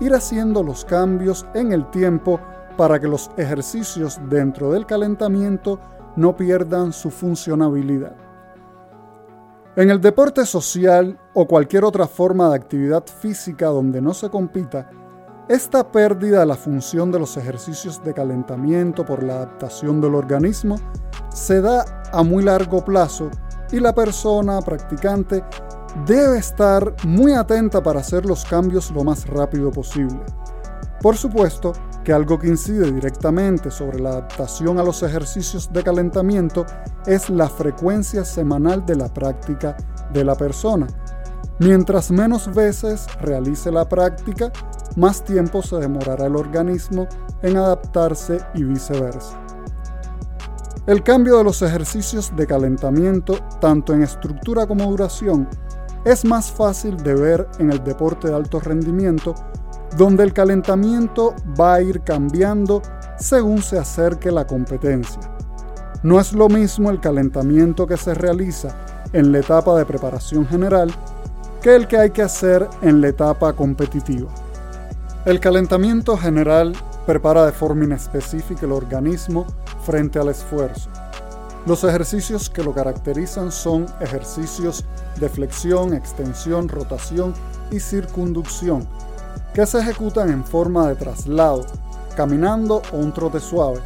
ir 0.00 0.14
haciendo 0.14 0.62
los 0.62 0.84
cambios 0.84 1.44
en 1.54 1.72
el 1.72 1.90
tiempo 1.90 2.40
para 2.76 3.00
que 3.00 3.08
los 3.08 3.30
ejercicios 3.36 4.20
dentro 4.28 4.70
del 4.70 4.86
calentamiento 4.86 5.80
no 6.14 6.36
pierdan 6.36 6.92
su 6.92 7.10
funcionabilidad. 7.10 8.27
En 9.78 9.90
el 9.90 10.00
deporte 10.00 10.44
social 10.44 11.16
o 11.34 11.46
cualquier 11.46 11.84
otra 11.84 12.08
forma 12.08 12.48
de 12.48 12.56
actividad 12.56 13.04
física 13.06 13.66
donde 13.66 14.00
no 14.02 14.12
se 14.12 14.28
compita, 14.28 14.90
esta 15.48 15.92
pérdida 15.92 16.40
de 16.40 16.46
la 16.46 16.56
función 16.56 17.12
de 17.12 17.20
los 17.20 17.36
ejercicios 17.36 18.02
de 18.02 18.12
calentamiento 18.12 19.06
por 19.06 19.22
la 19.22 19.34
adaptación 19.34 20.00
del 20.00 20.16
organismo 20.16 20.80
se 21.32 21.60
da 21.60 21.84
a 22.12 22.24
muy 22.24 22.42
largo 22.42 22.84
plazo 22.84 23.30
y 23.70 23.78
la 23.78 23.94
persona 23.94 24.60
practicante 24.62 25.44
debe 26.04 26.38
estar 26.38 26.96
muy 27.06 27.34
atenta 27.34 27.80
para 27.80 28.00
hacer 28.00 28.26
los 28.26 28.44
cambios 28.46 28.90
lo 28.90 29.04
más 29.04 29.28
rápido 29.28 29.70
posible. 29.70 30.18
Por 31.00 31.16
supuesto 31.16 31.72
que 32.02 32.12
algo 32.12 32.36
que 32.36 32.48
incide 32.48 32.90
directamente 32.90 33.70
sobre 33.70 34.00
la 34.00 34.10
adaptación 34.10 34.80
a 34.80 34.82
los 34.82 35.04
ejercicios 35.04 35.72
de 35.72 35.84
calentamiento 35.84 36.66
es 37.08 37.30
la 37.30 37.48
frecuencia 37.48 38.22
semanal 38.24 38.84
de 38.84 38.94
la 38.94 39.08
práctica 39.08 39.76
de 40.12 40.24
la 40.24 40.34
persona. 40.34 40.86
Mientras 41.58 42.10
menos 42.10 42.54
veces 42.54 43.06
realice 43.22 43.72
la 43.72 43.88
práctica, 43.88 44.52
más 44.96 45.24
tiempo 45.24 45.62
se 45.62 45.76
demorará 45.76 46.26
el 46.26 46.36
organismo 46.36 47.08
en 47.42 47.56
adaptarse 47.56 48.38
y 48.54 48.62
viceversa. 48.62 49.40
El 50.86 51.02
cambio 51.02 51.38
de 51.38 51.44
los 51.44 51.62
ejercicios 51.62 52.30
de 52.36 52.46
calentamiento, 52.46 53.38
tanto 53.60 53.94
en 53.94 54.02
estructura 54.02 54.66
como 54.66 54.90
duración, 54.90 55.48
es 56.04 56.24
más 56.24 56.50
fácil 56.50 56.96
de 56.98 57.14
ver 57.14 57.48
en 57.58 57.72
el 57.72 57.82
deporte 57.82 58.28
de 58.28 58.34
alto 58.34 58.60
rendimiento, 58.60 59.34
donde 59.96 60.24
el 60.24 60.34
calentamiento 60.34 61.34
va 61.58 61.74
a 61.74 61.82
ir 61.82 62.02
cambiando 62.02 62.82
según 63.18 63.62
se 63.62 63.78
acerque 63.78 64.30
la 64.30 64.46
competencia. 64.46 65.37
No 66.04 66.20
es 66.20 66.32
lo 66.32 66.48
mismo 66.48 66.90
el 66.90 67.00
calentamiento 67.00 67.88
que 67.88 67.96
se 67.96 68.14
realiza 68.14 68.68
en 69.12 69.32
la 69.32 69.40
etapa 69.40 69.76
de 69.76 69.84
preparación 69.84 70.46
general 70.46 70.94
que 71.60 71.74
el 71.74 71.88
que 71.88 71.96
hay 71.98 72.10
que 72.10 72.22
hacer 72.22 72.68
en 72.82 73.00
la 73.00 73.08
etapa 73.08 73.52
competitiva. 73.52 74.28
El 75.24 75.40
calentamiento 75.40 76.16
general 76.16 76.72
prepara 77.04 77.44
de 77.46 77.52
forma 77.52 77.84
inespecífica 77.84 78.64
el 78.64 78.72
organismo 78.72 79.44
frente 79.84 80.20
al 80.20 80.28
esfuerzo. 80.28 80.88
Los 81.66 81.82
ejercicios 81.82 82.48
que 82.48 82.62
lo 82.62 82.72
caracterizan 82.72 83.50
son 83.50 83.86
ejercicios 84.00 84.84
de 85.18 85.28
flexión, 85.28 85.94
extensión, 85.94 86.68
rotación 86.68 87.34
y 87.72 87.80
circunducción, 87.80 88.86
que 89.52 89.66
se 89.66 89.80
ejecutan 89.80 90.30
en 90.30 90.44
forma 90.44 90.86
de 90.86 90.94
traslado, 90.94 91.66
caminando 92.16 92.82
o 92.92 92.98
un 92.98 93.12
trote 93.12 93.40
suave, 93.40 93.80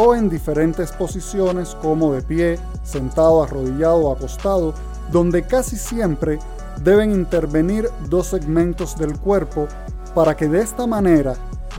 o 0.00 0.14
en 0.14 0.30
diferentes 0.30 0.92
posiciones 0.92 1.76
como 1.82 2.12
de 2.12 2.22
pie, 2.22 2.56
sentado, 2.84 3.42
arrodillado 3.42 3.96
o 3.96 4.12
acostado, 4.12 4.72
donde 5.10 5.42
casi 5.42 5.74
siempre 5.74 6.38
deben 6.84 7.10
intervenir 7.10 7.90
dos 8.08 8.28
segmentos 8.28 8.96
del 8.96 9.18
cuerpo 9.18 9.66
para 10.14 10.36
que 10.36 10.46
de 10.46 10.60
esta 10.60 10.86
manera, 10.86 11.34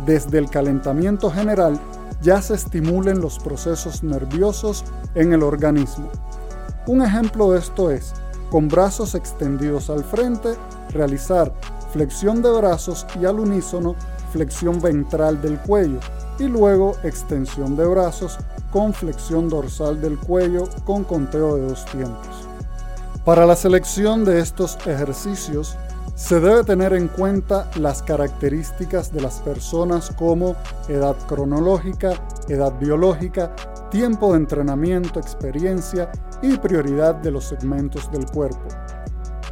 desde 0.06 0.38
el 0.38 0.50
calentamiento 0.50 1.32
general, 1.32 1.80
ya 2.22 2.42
se 2.42 2.56
estimulen 2.56 3.22
los 3.22 3.40
procesos 3.40 4.04
nerviosos 4.04 4.84
en 5.16 5.32
el 5.32 5.42
organismo. 5.42 6.10
Un 6.88 7.02
ejemplo 7.02 7.54
de 7.54 7.60
esto 7.60 7.90
es, 7.90 8.12
con 8.52 8.68
brazos 8.68 9.16
extendidos 9.16 9.90
al 9.90 10.04
frente, 10.04 10.56
realizar 10.90 11.54
flexión 11.94 12.42
de 12.42 12.52
brazos 12.52 13.08
y 13.22 13.26
al 13.26 13.40
unísono 13.40 13.96
flexión 14.34 14.82
ventral 14.82 15.42
del 15.42 15.58
cuello 15.60 16.00
y 16.40 16.48
luego 16.48 16.96
extensión 17.04 17.76
de 17.76 17.86
brazos 17.86 18.38
con 18.72 18.94
flexión 18.94 19.50
dorsal 19.50 20.00
del 20.02 20.18
cuello 20.18 20.64
con 20.86 21.04
conteo 21.04 21.56
de 21.56 21.68
dos 21.68 21.86
tiempos. 21.86 22.48
Para 23.26 23.46
la 23.46 23.56
selección 23.56 24.26
de 24.26 24.40
estos 24.40 24.78
ejercicios 24.86 25.78
se 26.16 26.40
debe 26.40 26.64
tener 26.64 26.94
en 26.94 27.08
cuenta 27.08 27.70
las 27.76 28.04
características 28.04 29.14
de 29.14 29.22
las 29.22 29.40
personas 29.40 30.12
como 30.18 30.56
edad 30.88 31.16
cronológica, 31.28 32.14
edad 32.48 32.74
biológica, 32.80 33.56
tiempo 33.90 34.32
de 34.32 34.40
entrenamiento, 34.40 35.20
experiencia 35.20 36.12
y 36.42 36.58
prioridad 36.58 37.16
de 37.16 37.32
los 37.32 37.46
segmentos 37.46 38.12
del 38.12 38.26
cuerpo. 38.26 38.68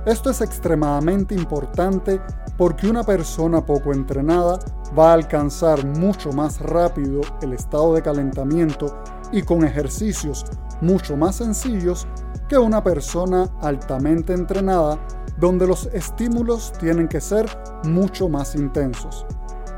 Esto 0.06 0.30
es 0.30 0.42
extremadamente 0.42 1.36
importante 1.36 2.22
porque 2.58 2.90
una 2.90 3.04
persona 3.04 3.66
poco 3.66 3.94
entrenada 3.94 4.60
va 4.98 5.12
a 5.12 5.14
alcanzar 5.14 5.86
mucho 5.86 6.32
más 6.32 6.60
rápido 6.60 7.22
el 7.42 7.54
estado 7.54 7.94
de 7.94 8.02
calentamiento 8.02 8.98
y 9.32 9.44
con 9.44 9.64
ejercicios 9.64 10.46
mucho 10.82 11.16
más 11.16 11.38
sencillos 11.38 12.08
que 12.48 12.58
una 12.58 12.84
persona 12.84 13.50
altamente 13.62 14.34
entrenada 14.34 14.98
donde 15.38 15.68
los 15.68 15.86
estímulos 15.88 16.74
tienen 16.80 17.08
que 17.08 17.22
ser 17.22 17.46
mucho 17.84 18.30
más 18.30 18.56
intensos. 18.56 19.26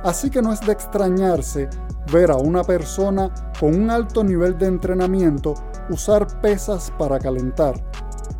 Así 0.03 0.29
que 0.29 0.41
no 0.41 0.53
es 0.53 0.61
de 0.61 0.71
extrañarse 0.71 1.69
ver 2.11 2.31
a 2.31 2.37
una 2.37 2.63
persona 2.63 3.29
con 3.59 3.75
un 3.75 3.89
alto 3.89 4.23
nivel 4.23 4.57
de 4.57 4.67
entrenamiento 4.67 5.55
usar 5.89 6.39
pesas 6.41 6.91
para 6.97 7.19
calentar. 7.19 7.75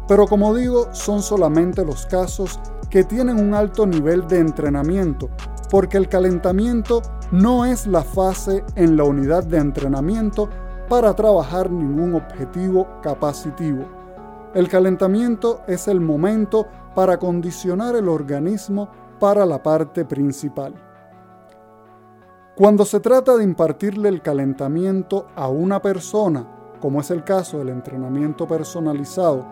Pero 0.07 0.25
como 0.27 0.55
digo, 0.55 0.87
son 0.93 1.21
solamente 1.21 1.83
los 1.83 2.05
casos 2.05 2.59
que 2.89 3.03
tienen 3.03 3.39
un 3.39 3.53
alto 3.53 3.85
nivel 3.85 4.27
de 4.27 4.39
entrenamiento, 4.39 5.29
porque 5.69 5.97
el 5.97 6.09
calentamiento 6.09 7.01
no 7.31 7.65
es 7.65 7.85
la 7.85 8.03
fase 8.03 8.63
en 8.75 8.97
la 8.97 9.03
unidad 9.03 9.43
de 9.43 9.59
entrenamiento 9.59 10.49
para 10.89 11.15
trabajar 11.15 11.69
ningún 11.69 12.15
objetivo 12.15 12.87
capacitivo. 13.03 13.85
El 14.55 14.67
calentamiento 14.67 15.61
es 15.67 15.87
el 15.87 16.01
momento 16.01 16.65
para 16.95 17.19
condicionar 17.19 17.95
el 17.95 18.09
organismo 18.09 18.89
para 19.19 19.45
la 19.45 19.61
parte 19.61 20.05
principal. 20.05 20.73
Cuando 22.55 22.83
se 22.83 22.99
trata 22.99 23.37
de 23.37 23.43
impartirle 23.43 24.09
el 24.09 24.21
calentamiento 24.21 25.27
a 25.35 25.47
una 25.47 25.81
persona, 25.81 26.47
como 26.81 26.99
es 26.99 27.11
el 27.11 27.23
caso 27.23 27.59
del 27.59 27.69
entrenamiento 27.69 28.47
personalizado, 28.47 29.45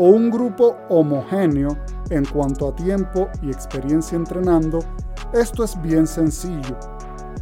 o 0.00 0.04
un 0.04 0.30
grupo 0.30 0.78
homogéneo 0.88 1.76
en 2.08 2.24
cuanto 2.24 2.68
a 2.68 2.74
tiempo 2.74 3.28
y 3.42 3.50
experiencia 3.50 4.16
entrenando, 4.16 4.78
esto 5.34 5.62
es 5.62 5.80
bien 5.82 6.06
sencillo. 6.06 6.74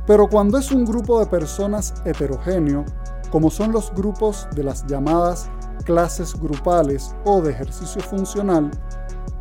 Pero 0.09 0.29
cuando 0.29 0.59
es 0.59 0.73
un 0.73 0.85
grupo 0.85 1.21
de 1.21 1.27
personas 1.27 1.95
heterogéneo, 2.05 2.85
como 3.31 3.49
son 3.49 3.71
los 3.71 3.95
grupos 3.95 4.49
de 4.57 4.65
las 4.65 4.85
llamadas 4.87 5.49
clases 5.85 6.35
grupales 6.35 7.15
o 7.25 7.41
de 7.41 7.53
ejercicio 7.53 8.03
funcional, 8.03 8.73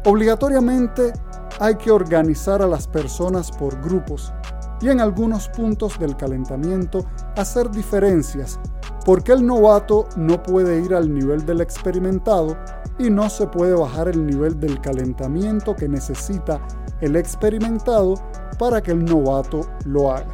obligatoriamente 0.05 1.11
hay 1.59 1.73
que 1.73 1.89
organizar 1.89 2.61
a 2.61 2.67
las 2.67 2.87
personas 2.87 3.49
por 3.49 3.81
grupos 3.81 4.31
y 4.79 4.89
en 4.89 5.01
algunos 5.01 5.49
puntos 5.49 5.97
del 5.97 6.15
calentamiento 6.15 7.03
hacer 7.35 7.71
diferencias, 7.71 8.59
porque 9.07 9.31
el 9.31 9.45
novato 9.45 10.09
no 10.17 10.43
puede 10.43 10.81
ir 10.81 10.93
al 10.93 11.13
nivel 11.13 11.45
del 11.45 11.61
experimentado 11.61 12.57
y 12.99 13.09
no 13.09 13.29
se 13.29 13.47
puede 13.47 13.73
bajar 13.73 14.09
el 14.09 14.25
nivel 14.25 14.59
del 14.59 14.81
calentamiento 14.81 15.73
que 15.77 15.87
necesita 15.87 16.59
el 16.99 17.15
experimentado 17.15 18.15
para 18.59 18.83
que 18.83 18.91
el 18.91 19.05
novato 19.05 19.61
lo 19.85 20.11
haga. 20.11 20.33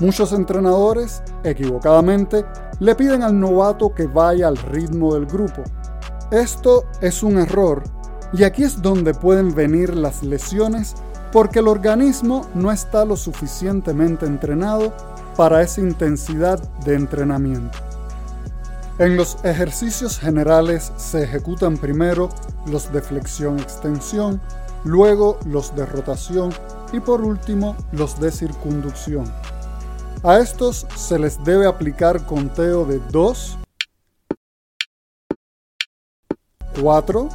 Muchos 0.00 0.34
entrenadores, 0.34 1.22
equivocadamente, 1.44 2.44
le 2.78 2.94
piden 2.94 3.22
al 3.22 3.40
novato 3.40 3.94
que 3.94 4.06
vaya 4.06 4.46
al 4.46 4.58
ritmo 4.58 5.14
del 5.14 5.24
grupo. 5.24 5.62
Esto 6.30 6.84
es 7.00 7.22
un 7.22 7.38
error 7.38 7.82
y 8.34 8.44
aquí 8.44 8.64
es 8.64 8.82
donde 8.82 9.14
pueden 9.14 9.54
venir 9.54 9.96
las 9.96 10.22
lesiones 10.22 10.94
porque 11.32 11.60
el 11.60 11.68
organismo 11.68 12.46
no 12.54 12.70
está 12.70 13.06
lo 13.06 13.16
suficientemente 13.16 14.26
entrenado 14.26 14.92
para 15.36 15.62
esa 15.62 15.80
intensidad 15.80 16.60
de 16.80 16.94
entrenamiento. 16.94 17.78
En 18.98 19.16
los 19.16 19.44
ejercicios 19.44 20.18
generales 20.18 20.92
se 20.96 21.24
ejecutan 21.24 21.76
primero 21.76 22.28
los 22.66 22.92
de 22.92 23.02
flexión-extensión, 23.02 24.40
luego 24.84 25.38
los 25.46 25.74
de 25.74 25.84
rotación 25.84 26.52
y 26.92 27.00
por 27.00 27.22
último 27.22 27.76
los 27.90 28.20
de 28.20 28.30
circunducción. 28.30 29.24
A 30.22 30.38
estos 30.38 30.86
se 30.96 31.18
les 31.18 31.42
debe 31.42 31.66
aplicar 31.66 32.24
conteo 32.24 32.84
de 32.84 33.00
2, 33.10 33.58
4, 36.80 37.28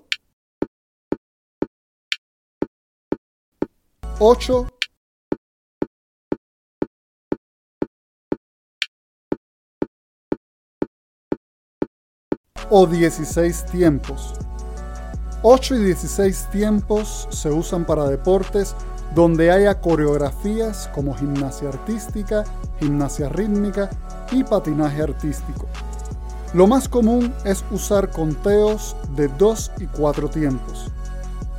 8, 4.19 4.67
o 12.69 12.85
16 12.85 13.65
tiempos. 13.65 14.33
8 15.41 15.75
y 15.75 15.83
16 15.85 16.47
tiempos 16.51 17.27
se 17.31 17.49
usan 17.49 17.85
para 17.85 18.07
deportes 18.07 18.75
donde 19.15 19.51
haya 19.51 19.79
coreografías 19.79 20.89
como 20.93 21.15
gimnasia 21.15 21.69
artística, 21.69 22.43
gimnasia 22.79 23.29
rítmica 23.29 23.89
y 24.31 24.43
patinaje 24.43 25.01
artístico. 25.01 25.67
Lo 26.53 26.67
más 26.67 26.89
común 26.89 27.33
es 27.45 27.63
usar 27.71 28.11
conteos 28.11 28.95
de 29.15 29.27
2 29.27 29.71
y 29.79 29.85
4 29.85 30.29
tiempos. 30.29 30.91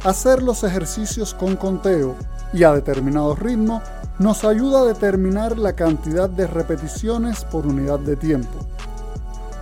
Hacer 0.05 0.42
los 0.42 0.64
ejercicios 0.64 1.35
con 1.35 1.57
conteo 1.57 2.14
y 2.53 2.64
a 2.64 2.73
determinado 2.73 3.35
ritmo 3.35 3.83
nos 4.18 4.44
ayuda 4.44 4.81
a 4.81 4.85
determinar 4.85 5.59
la 5.59 5.75
cantidad 5.75 6.29
de 6.29 6.46
repeticiones 6.46 7.44
por 7.44 7.66
unidad 7.66 8.01
de 8.01 8.16
tiempo. 8.16 8.59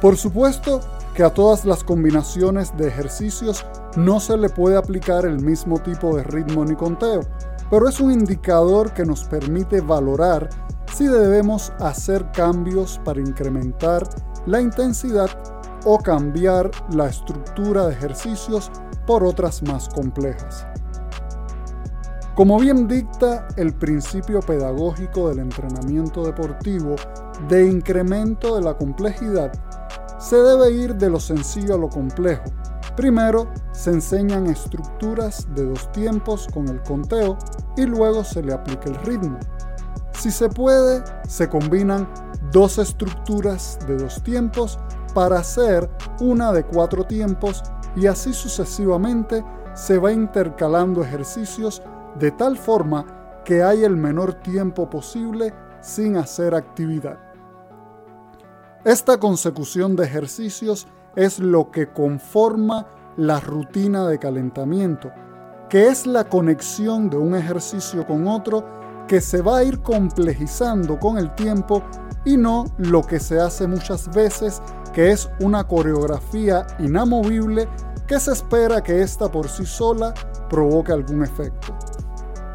Por 0.00 0.16
supuesto 0.16 0.80
que 1.18 1.24
a 1.24 1.34
todas 1.34 1.64
las 1.64 1.82
combinaciones 1.82 2.76
de 2.76 2.86
ejercicios 2.86 3.66
no 3.96 4.20
se 4.20 4.36
le 4.36 4.48
puede 4.48 4.76
aplicar 4.76 5.26
el 5.26 5.42
mismo 5.42 5.80
tipo 5.80 6.16
de 6.16 6.22
ritmo 6.22 6.64
ni 6.64 6.76
conteo, 6.76 7.22
pero 7.68 7.88
es 7.88 7.98
un 7.98 8.12
indicador 8.12 8.92
que 8.92 9.04
nos 9.04 9.24
permite 9.24 9.80
valorar 9.80 10.48
si 10.94 11.08
debemos 11.08 11.72
hacer 11.80 12.30
cambios 12.30 13.00
para 13.04 13.20
incrementar 13.20 14.08
la 14.46 14.60
intensidad 14.60 15.28
o 15.84 15.98
cambiar 15.98 16.70
la 16.92 17.08
estructura 17.08 17.88
de 17.88 17.94
ejercicios 17.94 18.70
por 19.04 19.24
otras 19.24 19.60
más 19.64 19.88
complejas. 19.88 20.68
Como 22.36 22.60
bien 22.60 22.86
dicta 22.86 23.48
el 23.56 23.74
principio 23.74 24.38
pedagógico 24.38 25.30
del 25.30 25.40
entrenamiento 25.40 26.22
deportivo 26.24 26.94
de 27.48 27.66
incremento 27.66 28.54
de 28.54 28.62
la 28.62 28.74
complejidad, 28.74 29.50
se 30.18 30.36
debe 30.36 30.70
ir 30.72 30.96
de 30.96 31.10
lo 31.10 31.20
sencillo 31.20 31.74
a 31.74 31.78
lo 31.78 31.88
complejo. 31.88 32.44
Primero 32.96 33.48
se 33.72 33.90
enseñan 33.90 34.46
estructuras 34.48 35.46
de 35.54 35.66
dos 35.66 35.90
tiempos 35.92 36.48
con 36.52 36.68
el 36.68 36.82
conteo 36.82 37.38
y 37.76 37.86
luego 37.86 38.24
se 38.24 38.42
le 38.42 38.52
aplica 38.52 38.88
el 38.88 38.96
ritmo. 38.96 39.38
Si 40.12 40.32
se 40.32 40.48
puede, 40.48 41.04
se 41.28 41.48
combinan 41.48 42.08
dos 42.50 42.78
estructuras 42.78 43.78
de 43.86 43.96
dos 43.98 44.20
tiempos 44.24 44.78
para 45.14 45.38
hacer 45.38 45.88
una 46.20 46.52
de 46.52 46.64
cuatro 46.64 47.04
tiempos 47.04 47.62
y 47.94 48.06
así 48.06 48.32
sucesivamente 48.32 49.44
se 49.74 49.98
va 49.98 50.12
intercalando 50.12 51.02
ejercicios 51.02 51.82
de 52.18 52.32
tal 52.32 52.58
forma 52.58 53.42
que 53.44 53.62
hay 53.62 53.84
el 53.84 53.96
menor 53.96 54.34
tiempo 54.34 54.90
posible 54.90 55.54
sin 55.80 56.16
hacer 56.16 56.54
actividad. 56.54 57.27
Esta 58.84 59.18
consecución 59.18 59.96
de 59.96 60.04
ejercicios 60.04 60.86
es 61.16 61.40
lo 61.40 61.72
que 61.72 61.92
conforma 61.92 62.86
la 63.16 63.40
rutina 63.40 64.06
de 64.06 64.20
calentamiento, 64.20 65.10
que 65.68 65.88
es 65.88 66.06
la 66.06 66.28
conexión 66.28 67.10
de 67.10 67.16
un 67.16 67.34
ejercicio 67.34 68.06
con 68.06 68.28
otro 68.28 68.64
que 69.08 69.20
se 69.20 69.42
va 69.42 69.58
a 69.58 69.64
ir 69.64 69.80
complejizando 69.82 70.96
con 71.00 71.18
el 71.18 71.34
tiempo 71.34 71.82
y 72.24 72.36
no 72.36 72.66
lo 72.78 73.02
que 73.02 73.18
se 73.18 73.40
hace 73.40 73.66
muchas 73.66 74.08
veces, 74.14 74.62
que 74.92 75.10
es 75.10 75.28
una 75.40 75.64
coreografía 75.64 76.64
inamovible 76.78 77.68
que 78.06 78.20
se 78.20 78.32
espera 78.32 78.80
que 78.80 79.02
ésta 79.02 79.28
por 79.28 79.48
sí 79.48 79.66
sola 79.66 80.14
provoque 80.48 80.92
algún 80.92 81.24
efecto. 81.24 81.76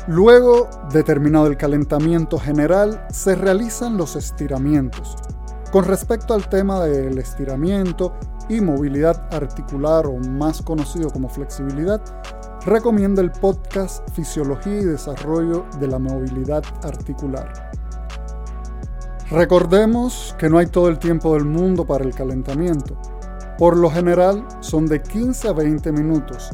Luego, 0.08 0.70
determinado 0.92 1.48
el 1.48 1.58
calentamiento 1.58 2.40
general, 2.40 3.06
se 3.12 3.36
realizan 3.36 3.98
los 3.98 4.16
estiramientos. 4.16 5.18
Con 5.74 5.86
respecto 5.86 6.36
al 6.36 6.48
tema 6.50 6.82
del 6.82 7.18
estiramiento 7.18 8.14
y 8.48 8.62
movilidad 8.62 9.28
articular 9.34 10.06
o 10.06 10.18
más 10.18 10.62
conocido 10.62 11.10
como 11.10 11.28
flexibilidad, 11.28 12.00
recomiendo 12.64 13.22
el 13.22 13.32
podcast 13.32 14.08
Fisiología 14.12 14.82
y 14.82 14.86
Desarrollo 14.86 15.66
de 15.80 15.88
la 15.88 15.98
Movilidad 15.98 16.64
Articular. 16.84 17.72
Recordemos 19.32 20.36
que 20.38 20.48
no 20.48 20.60
hay 20.60 20.68
todo 20.68 20.90
el 20.90 21.00
tiempo 21.00 21.34
del 21.34 21.46
mundo 21.46 21.88
para 21.88 22.04
el 22.04 22.14
calentamiento. 22.14 22.96
Por 23.58 23.76
lo 23.76 23.90
general 23.90 24.46
son 24.60 24.86
de 24.86 25.02
15 25.02 25.48
a 25.48 25.54
20 25.54 25.92
minutos, 25.92 26.52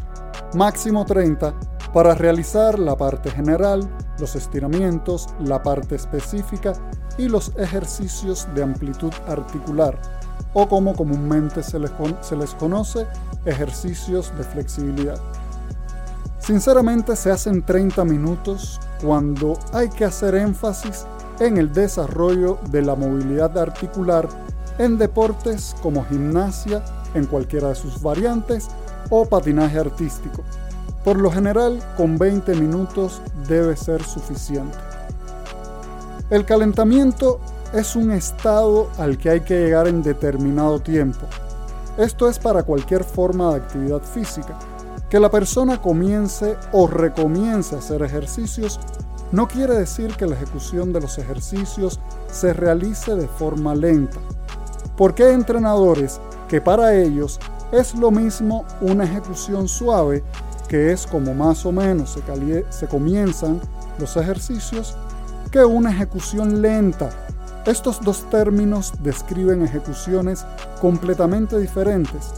máximo 0.56 1.04
30 1.04 1.54
para 1.94 2.16
realizar 2.16 2.80
la 2.80 2.96
parte 2.96 3.32
general, 3.32 3.82
los 4.18 4.38
estiramientos, 4.38 5.28
la 5.42 5.62
parte 5.62 5.96
específica 5.96 6.72
y 7.20 7.28
los 7.28 7.52
ejercicios 7.58 8.48
de 8.56 8.64
amplitud 8.64 9.14
articular, 9.28 10.00
o 10.54 10.68
como 10.70 10.96
comúnmente 10.96 11.62
se 11.62 11.78
les, 11.78 12.54
conoce, 12.56 13.06
ejercicios 13.46 14.32
de 14.38 14.44
flexibilidad. 14.46 15.20
Sinceramente 16.40 17.18
se 17.18 17.30
hacen 17.30 17.62
30 17.62 18.06
minutos 18.06 18.80
cuando 19.04 19.60
hay 19.74 19.90
que 19.90 20.06
hacer 20.06 20.34
énfasis 20.34 21.06
en 21.40 21.58
el 21.58 21.74
desarrollo 21.74 22.58
de 22.72 22.82
la 22.82 22.96
movilidad 22.96 23.56
articular 23.58 24.28
en 24.78 24.98
deportes 24.98 25.76
como 25.82 26.06
gimnasia 26.06 26.84
en 27.14 27.26
cualquiera 27.26 27.70
de 27.70 27.76
sus 27.76 28.02
variantes 28.02 28.70
o 29.10 29.26
patinaje 29.26 29.78
artístico. 29.78 30.42
Por 31.04 31.18
lo 31.18 31.30
general, 31.30 31.84
con 31.98 32.18
20 32.18 32.56
minutos 32.56 33.22
debe 33.48 33.76
ser 33.76 34.04
suficiente. 34.04 34.89
El 36.30 36.46
calentamiento 36.46 37.40
es 37.74 37.96
un 37.96 38.12
estado 38.12 38.90
al 39.00 39.18
que 39.18 39.32
hay 39.32 39.42
que 39.42 39.66
llegar 39.66 39.88
en 39.88 40.04
determinado 40.04 40.80
tiempo. 40.80 41.26
Esto 41.98 42.30
es 42.30 42.38
para 42.38 42.62
cualquier 42.62 43.04
forma 43.04 43.50
de 43.50 43.58
actividad 43.58 44.02
física. 44.04 44.60
Que 45.10 45.20
la 45.20 45.32
persona 45.32 45.82
comience 45.82 46.56
o 46.72 46.86
recomience 46.86 47.76
a 47.76 47.80
hacer 47.80 48.04
ejercicios 48.04 48.80
no 49.32 49.48
quiere 49.48 49.74
decir 49.74 50.16
que 50.16 50.28
la 50.28 50.36
ejecución 50.36 50.94
de 50.94 51.02
los 51.02 51.18
ejercicios 51.18 52.00
se 52.32 52.54
realice 52.54 53.16
de 53.16 53.28
forma 53.28 53.74
lenta, 53.74 54.20
porque 54.98 55.24
hay 55.24 55.34
entrenadores 55.34 56.20
que 56.48 56.62
para 56.62 56.96
ellos 56.96 57.40
es 57.72 57.96
lo 57.96 58.12
mismo 58.12 58.66
una 58.82 59.04
ejecución 59.04 59.68
suave, 59.68 60.24
que 60.68 60.92
es 60.92 61.06
como 61.06 61.34
más 61.34 61.66
o 61.66 61.72
menos 61.72 62.12
se, 62.12 62.66
se 62.72 62.88
comienzan 62.88 63.60
los 64.00 64.18
ejercicios, 64.18 64.96
que 65.52 65.64
una 65.64 65.92
ejecución 65.92 66.62
lenta. 66.62 67.10
Estos 67.66 68.02
dos 68.02 68.30
términos 68.30 68.94
describen 69.02 69.64
ejecuciones 69.64 70.46
completamente 70.82 71.60
diferentes 71.60 72.32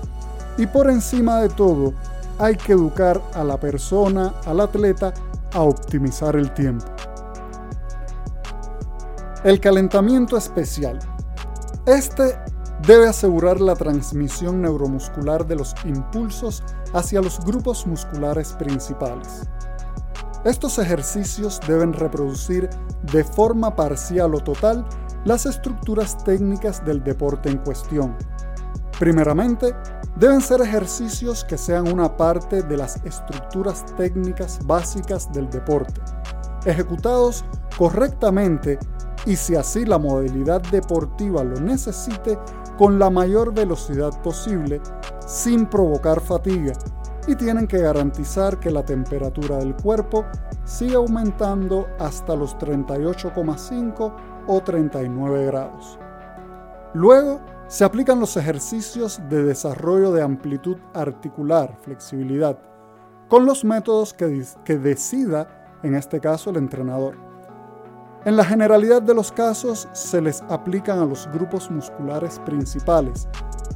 y 0.58 0.66
por 0.66 0.90
encima 0.90 1.40
de 1.42 1.50
todo 1.50 1.94
hay 2.40 2.56
que 2.56 2.74
educar 2.74 3.22
a 3.34 3.44
la 3.44 3.60
persona, 3.60 4.34
al 4.46 4.60
atleta, 4.60 5.14
a 5.54 5.62
optimizar 5.62 6.36
el 6.36 6.54
tiempo. 6.54 6.86
El 9.44 9.60
calentamiento 9.60 10.38
especial. 10.38 11.00
Este 11.86 12.38
debe 12.86 13.08
asegurar 13.08 13.62
la 13.62 13.76
transmisión 13.76 14.62
neuromuscular 14.62 15.46
de 15.46 15.56
los 15.56 15.76
impulsos 15.86 16.64
hacia 16.94 17.22
los 17.22 17.40
grupos 17.46 17.86
musculares 17.86 18.54
principales. 18.54 19.48
Estos 20.44 20.80
ejercicios 20.80 21.60
deben 21.68 21.94
reproducir 21.94 22.68
de 23.12 23.24
forma 23.24 23.76
parcial 23.76 24.34
o 24.34 24.40
total 24.40 24.86
las 25.24 25.46
estructuras 25.46 26.18
técnicas 26.24 26.84
del 26.84 27.04
deporte 27.04 27.50
en 27.50 27.60
cuestión. 27.60 28.16
Primeramente, 29.00 29.76
deben 30.16 30.42
ser 30.42 30.62
ejercicios 30.62 31.44
que 31.44 31.60
sean 31.60 31.92
una 31.92 32.18
parte 32.18 32.64
de 32.64 32.76
las 32.76 32.98
estructuras 33.06 33.86
técnicas 33.98 34.60
básicas 34.66 35.32
del 35.32 35.48
deporte, 35.50 36.02
ejecutados 36.66 37.46
correctamente 37.78 38.80
y 39.28 39.36
si 39.36 39.56
así 39.56 39.86
la 39.86 40.00
modalidad 40.00 40.62
deportiva 40.72 41.44
lo 41.44 41.60
necesite, 41.60 42.40
con 42.78 42.98
la 42.98 43.12
mayor 43.12 43.54
velocidad 43.54 44.20
posible, 44.24 44.82
sin 45.28 45.68
provocar 45.68 46.20
fatiga, 46.20 46.74
y 47.28 47.36
tienen 47.36 47.68
que 47.68 47.80
garantizar 47.80 48.60
que 48.60 48.72
la 48.72 48.84
temperatura 48.84 49.58
del 49.58 49.76
cuerpo 49.76 50.26
siga 50.64 50.98
aumentando 50.98 51.88
hasta 52.00 52.36
los 52.36 52.58
38,5 52.58 54.14
o 54.48 54.62
39 54.62 55.46
grados. 55.46 56.00
Luego, 56.94 57.42
se 57.68 57.86
aplican 57.86 58.20
los 58.20 58.36
ejercicios 58.36 59.22
de 59.30 59.44
desarrollo 59.44 60.12
de 60.12 60.22
amplitud 60.22 60.78
articular, 60.94 61.78
flexibilidad, 61.82 62.60
con 63.30 63.46
los 63.46 63.64
métodos 63.64 64.14
que, 64.14 64.44
que 64.66 64.78
decida, 64.78 65.80
en 65.84 65.96
este 65.96 66.20
caso, 66.20 66.50
el 66.50 66.58
entrenador. 66.58 67.31
En 68.24 68.38
la 68.38 68.46
generalidad 68.46 69.02
de 69.02 69.16
los 69.16 69.32
casos 69.32 69.90
se 69.94 70.22
les 70.22 70.44
aplican 70.44 71.00
a 71.00 71.06
los 71.06 71.28
grupos 71.34 71.72
musculares 71.72 72.40
principales, 72.46 73.28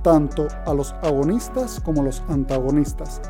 tanto 0.04 0.48
a 0.68 0.74
los 0.76 0.94
agonistas 1.02 1.82
como 1.84 2.02
a 2.02 2.06
los 2.06 2.24
antagonistas, 2.30 3.22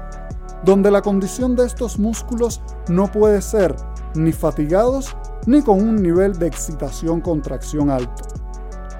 donde 0.65 0.91
la 0.91 1.01
condición 1.01 1.56
de 1.56 1.67
estos 1.67 1.97
músculos 1.97 2.62
no 2.89 3.10
puede 3.10 3.41
ser 3.41 3.73
ni 4.13 4.34
fatigados 4.34 5.15
ni 5.45 5.62
con 5.62 5.82
un 5.82 6.04
nivel 6.04 6.38
de 6.38 6.47
excitación-contracción 6.47 7.91
alto. 7.91 8.23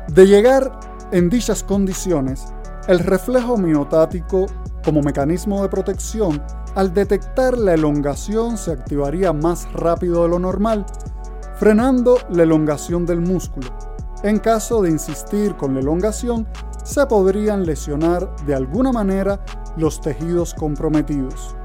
De 0.08 0.26
llegar 0.26 0.80
en 1.12 1.30
dichas 1.30 1.64
condiciones, 1.64 2.46
el 2.88 3.00
reflejo 3.00 3.58
miotático 3.58 4.46
como 4.86 5.02
mecanismo 5.02 5.62
de 5.64 5.68
protección, 5.68 6.42
al 6.76 6.94
detectar 6.94 7.58
la 7.58 7.74
elongación 7.74 8.58
se 8.58 8.72
activaría 8.72 9.34
más 9.34 9.68
rápido 9.74 10.24
de 10.24 10.30
lo 10.30 10.40
normal, 10.40 10.86
frenando 11.58 12.18
la 12.30 12.44
elongación 12.44 13.06
del 13.06 13.22
músculo. 13.22 13.68
En 14.24 14.40
caso 14.40 14.82
de 14.82 14.90
insistir 14.90 15.56
con 15.56 15.74
la 15.74 15.80
elongación, 15.80 16.48
se 16.84 17.06
podrían 17.06 17.66
lesionar 17.66 18.36
de 18.46 18.56
alguna 18.56 18.92
manera 18.92 19.40
los 19.78 20.02
tejidos 20.02 20.54
comprometidos. 20.54 21.56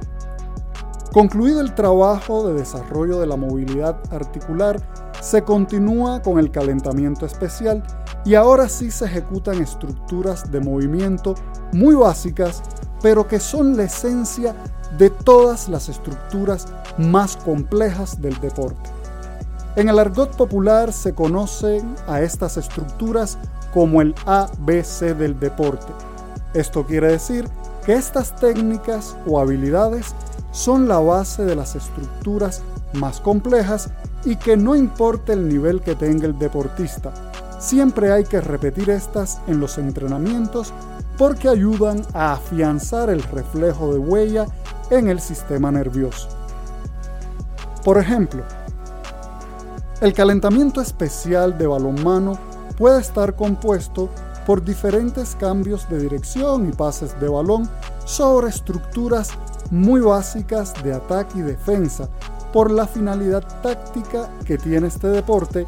Concluido 1.12 1.60
el 1.60 1.74
trabajo 1.74 2.46
de 2.46 2.54
desarrollo 2.54 3.18
de 3.18 3.26
la 3.26 3.36
movilidad 3.36 4.00
articular, 4.12 4.80
se 5.20 5.42
continúa 5.42 6.22
con 6.22 6.38
el 6.38 6.50
calentamiento 6.50 7.26
especial 7.26 7.82
y 8.24 8.34
ahora 8.34 8.68
sí 8.68 8.90
se 8.90 9.06
ejecutan 9.06 9.60
estructuras 9.60 10.50
de 10.50 10.60
movimiento 10.60 11.34
muy 11.72 11.94
básicas, 11.94 12.62
pero 13.02 13.26
que 13.26 13.40
son 13.40 13.76
la 13.76 13.84
esencia 13.84 14.54
de 14.98 15.10
todas 15.10 15.68
las 15.68 15.88
estructuras 15.88 16.66
más 16.96 17.36
complejas 17.36 18.20
del 18.20 18.38
deporte. 18.40 18.99
En 19.76 19.88
el 19.88 19.98
argot 19.98 20.36
popular 20.36 20.92
se 20.92 21.14
conocen 21.14 21.94
a 22.08 22.20
estas 22.20 22.56
estructuras 22.56 23.38
como 23.72 24.02
el 24.02 24.14
ABC 24.26 25.16
del 25.16 25.38
deporte. 25.38 25.92
Esto 26.54 26.84
quiere 26.84 27.12
decir 27.12 27.48
que 27.86 27.94
estas 27.94 28.34
técnicas 28.34 29.16
o 29.26 29.40
habilidades 29.40 30.14
son 30.50 30.88
la 30.88 30.98
base 30.98 31.44
de 31.44 31.54
las 31.54 31.76
estructuras 31.76 32.62
más 32.94 33.20
complejas 33.20 33.90
y 34.24 34.36
que 34.36 34.56
no 34.56 34.74
importa 34.74 35.32
el 35.32 35.48
nivel 35.48 35.80
que 35.80 35.94
tenga 35.94 36.26
el 36.26 36.38
deportista, 36.38 37.12
siempre 37.60 38.10
hay 38.10 38.24
que 38.24 38.40
repetir 38.40 38.90
estas 38.90 39.40
en 39.46 39.60
los 39.60 39.78
entrenamientos 39.78 40.72
porque 41.16 41.48
ayudan 41.48 42.02
a 42.12 42.32
afianzar 42.32 43.10
el 43.10 43.22
reflejo 43.22 43.92
de 43.92 43.98
huella 43.98 44.46
en 44.90 45.08
el 45.08 45.20
sistema 45.20 45.70
nervioso. 45.70 46.28
Por 47.84 47.98
ejemplo, 47.98 48.42
el 50.00 50.14
calentamiento 50.14 50.80
especial 50.80 51.58
de 51.58 51.66
balonmano 51.66 52.38
puede 52.78 53.00
estar 53.00 53.36
compuesto 53.36 54.08
por 54.46 54.64
diferentes 54.64 55.36
cambios 55.36 55.88
de 55.90 55.98
dirección 55.98 56.68
y 56.68 56.72
pases 56.72 57.18
de 57.20 57.28
balón 57.28 57.68
sobre 58.06 58.48
estructuras 58.48 59.30
muy 59.70 60.00
básicas 60.00 60.72
de 60.82 60.94
ataque 60.94 61.40
y 61.40 61.42
defensa 61.42 62.08
por 62.52 62.70
la 62.70 62.86
finalidad 62.86 63.44
táctica 63.62 64.30
que 64.44 64.56
tiene 64.56 64.88
este 64.88 65.08
deporte, 65.08 65.66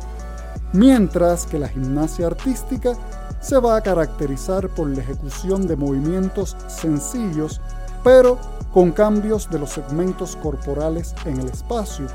mientras 0.72 1.46
que 1.46 1.58
la 1.58 1.68
gimnasia 1.68 2.26
artística 2.26 2.94
se 3.40 3.58
va 3.58 3.76
a 3.76 3.82
caracterizar 3.82 4.68
por 4.70 4.88
la 4.88 5.02
ejecución 5.02 5.66
de 5.66 5.76
movimientos 5.76 6.56
sencillos, 6.68 7.60
pero 8.02 8.38
con 8.72 8.92
cambios 8.92 9.50
de 9.50 9.58
los 9.58 9.70
segmentos 9.70 10.36
corporales 10.36 11.14
en 11.26 11.38
el 11.38 11.48
espacio, 11.50 12.06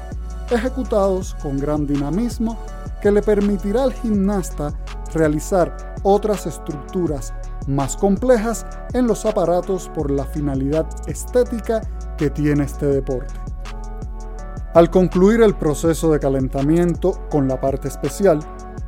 ejecutados 0.51 1.35
con 1.41 1.57
gran 1.57 1.85
dinamismo 1.85 2.57
que 3.01 3.11
le 3.11 3.21
permitirá 3.21 3.83
al 3.83 3.93
gimnasta 3.93 4.73
realizar 5.13 5.95
otras 6.03 6.45
estructuras 6.45 7.33
más 7.67 7.97
complejas 7.97 8.65
en 8.93 9.07
los 9.07 9.25
aparatos 9.25 9.89
por 9.93 10.09
la 10.09 10.25
finalidad 10.25 10.87
estética 11.07 11.81
que 12.17 12.29
tiene 12.29 12.63
este 12.63 12.85
deporte. 12.87 13.33
Al 14.73 14.89
concluir 14.89 15.41
el 15.41 15.55
proceso 15.55 16.11
de 16.11 16.19
calentamiento 16.19 17.19
con 17.29 17.47
la 17.47 17.59
parte 17.59 17.87
especial, 17.87 18.39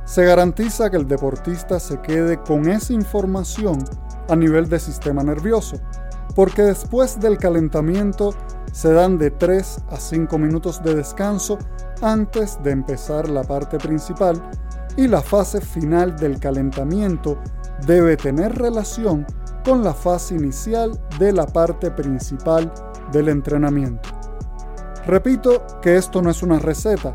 se 0.06 0.26
garantiza 0.26 0.90
que 0.90 0.98
el 0.98 1.08
deportista 1.08 1.80
se 1.80 2.02
quede 2.02 2.42
con 2.42 2.68
esa 2.70 2.94
información 2.94 3.84
a 4.28 4.36
nivel 4.36 4.70
de 4.70 4.80
sistema 4.80 5.24
nervioso, 5.24 5.78
porque 6.36 6.62
después 6.62 7.20
del 7.20 7.38
calentamiento 7.38 8.34
se 8.72 8.94
dan 8.94 9.18
de 9.18 9.32
3 9.32 9.80
a 9.90 9.98
5 9.98 10.38
minutos 10.38 10.82
de 10.84 10.96
descanso 10.96 11.58
antes 12.02 12.62
de 12.64 12.72
empezar 12.72 13.30
la 13.30 13.44
parte 13.44 13.78
principal 13.78 14.42
y 14.96 15.08
la 15.08 15.22
fase 15.22 15.62
final 15.62 16.16
del 16.16 16.40
calentamiento 16.40 17.38
debe 17.86 18.18
tener 18.18 18.58
relación 18.58 19.26
con 19.64 19.84
la 19.84 19.94
fase 19.94 20.36
inicial 20.36 21.00
de 21.18 21.32
la 21.32 21.46
parte 21.46 21.92
principal 21.92 22.72
del 23.12 23.30
entrenamiento. 23.30 24.10
Repito 25.06 25.66
que 25.82 25.98
esto 25.98 26.22
no 26.22 26.30
es 26.30 26.44
una 26.44 26.60
receta, 26.60 27.14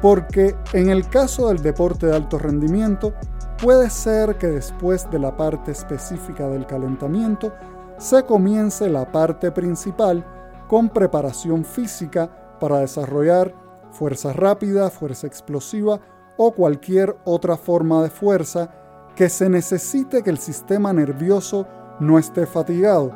porque 0.00 0.56
en 0.72 0.90
el 0.90 1.08
caso 1.08 1.48
del 1.48 1.62
deporte 1.62 2.06
de 2.06 2.16
alto 2.16 2.38
rendimiento, 2.38 3.14
puede 3.62 3.88
ser 3.90 4.36
que 4.36 4.48
después 4.48 5.08
de 5.10 5.20
la 5.20 5.36
parte 5.36 5.70
específica 5.70 6.48
del 6.48 6.66
calentamiento 6.66 7.52
se 7.98 8.24
comience 8.24 8.88
la 8.88 9.10
parte 9.10 9.52
principal 9.52 10.26
con 10.72 10.88
preparación 10.88 11.66
física 11.66 12.56
para 12.58 12.78
desarrollar 12.78 13.54
fuerza 13.90 14.32
rápida, 14.32 14.88
fuerza 14.88 15.26
explosiva 15.26 16.00
o 16.38 16.54
cualquier 16.54 17.14
otra 17.26 17.58
forma 17.58 18.02
de 18.02 18.08
fuerza 18.08 18.70
que 19.14 19.28
se 19.28 19.50
necesite 19.50 20.22
que 20.22 20.30
el 20.30 20.38
sistema 20.38 20.94
nervioso 20.94 21.66
no 22.00 22.18
esté 22.18 22.46
fatigado. 22.46 23.12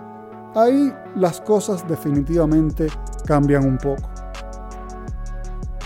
Ahí 0.55 0.93
las 1.15 1.41
cosas 1.41 1.89
definitivamente 1.89 2.89
cambian 3.25 3.65
un 3.65 3.79
poco. 3.79 4.07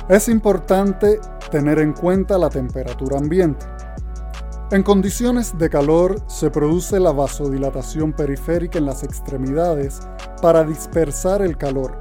Es 0.09 0.29
importante 0.29 1.21
tener 1.53 1.79
en 1.79 1.93
cuenta 1.93 2.37
la 2.37 2.51
temperatura 2.51 3.17
ambiente. 3.17 3.65
En 4.73 4.85
condiciones 4.85 5.59
de 5.59 5.69
calor 5.69 6.23
se 6.29 6.49
produce 6.49 7.01
la 7.01 7.11
vasodilatación 7.11 8.13
periférica 8.13 8.79
en 8.79 8.87
las 8.87 9.03
extremidades 9.03 9.99
para 10.41 10.63
dispersar 10.63 11.43
el 11.43 11.57
calor, 11.57 11.99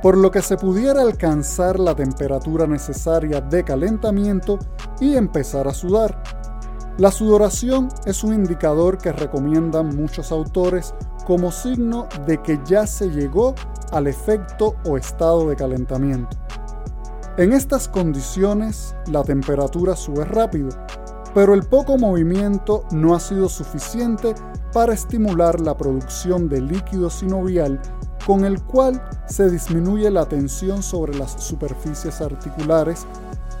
por 0.00 0.16
lo 0.16 0.30
que 0.30 0.40
se 0.40 0.56
pudiera 0.56 1.02
alcanzar 1.02 1.80
la 1.80 1.96
temperatura 1.96 2.68
necesaria 2.68 3.40
de 3.40 3.64
calentamiento 3.64 4.60
y 5.00 5.16
empezar 5.16 5.66
a 5.66 5.74
sudar. 5.74 6.22
La 6.98 7.10
sudoración 7.10 7.88
es 8.06 8.22
un 8.22 8.32
indicador 8.32 8.98
que 8.98 9.10
recomiendan 9.10 9.96
muchos 9.96 10.30
autores 10.30 10.94
como 11.26 11.50
signo 11.50 12.06
de 12.26 12.40
que 12.40 12.60
ya 12.64 12.86
se 12.86 13.10
llegó 13.10 13.56
al 13.90 14.06
efecto 14.06 14.76
o 14.86 14.96
estado 14.96 15.48
de 15.48 15.56
calentamiento. 15.56 16.36
En 17.38 17.52
estas 17.52 17.88
condiciones 17.88 18.94
la 19.10 19.24
temperatura 19.24 19.96
sube 19.96 20.24
rápido, 20.24 20.68
pero 21.38 21.54
el 21.54 21.62
poco 21.62 21.96
movimiento 21.96 22.82
no 22.90 23.14
ha 23.14 23.20
sido 23.20 23.48
suficiente 23.48 24.34
para 24.72 24.92
estimular 24.92 25.60
la 25.60 25.76
producción 25.76 26.48
de 26.48 26.60
líquido 26.60 27.10
sinovial 27.10 27.80
con 28.26 28.44
el 28.44 28.60
cual 28.60 29.00
se 29.28 29.48
disminuye 29.48 30.10
la 30.10 30.26
tensión 30.26 30.82
sobre 30.82 31.16
las 31.16 31.40
superficies 31.40 32.20
articulares 32.20 33.06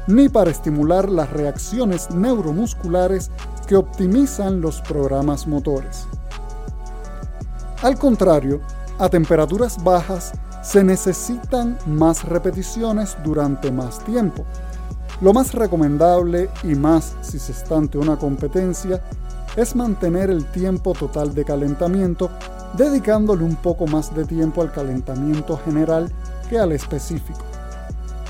ni 0.08 0.28
para 0.28 0.50
estimular 0.50 1.08
las 1.08 1.30
reacciones 1.30 2.10
neuromusculares 2.10 3.30
que 3.68 3.76
optimizan 3.76 4.60
los 4.60 4.80
programas 4.80 5.46
motores. 5.46 6.08
Al 7.82 7.96
contrario, 7.96 8.60
a 8.98 9.08
temperaturas 9.08 9.84
bajas 9.84 10.32
se 10.64 10.82
necesitan 10.82 11.78
más 11.86 12.24
repeticiones 12.24 13.16
durante 13.22 13.70
más 13.70 14.04
tiempo. 14.04 14.44
Lo 15.20 15.32
más 15.32 15.52
recomendable, 15.52 16.48
y 16.62 16.76
más 16.76 17.16
si 17.22 17.40
se 17.40 17.50
está 17.52 17.76
ante 17.76 17.98
una 17.98 18.16
competencia, 18.16 19.02
es 19.56 19.74
mantener 19.74 20.30
el 20.30 20.44
tiempo 20.44 20.92
total 20.92 21.34
de 21.34 21.44
calentamiento, 21.44 22.30
dedicándole 22.76 23.42
un 23.42 23.56
poco 23.56 23.88
más 23.88 24.14
de 24.14 24.24
tiempo 24.24 24.62
al 24.62 24.70
calentamiento 24.70 25.58
general 25.64 26.12
que 26.48 26.58
al 26.58 26.70
específico. 26.70 27.40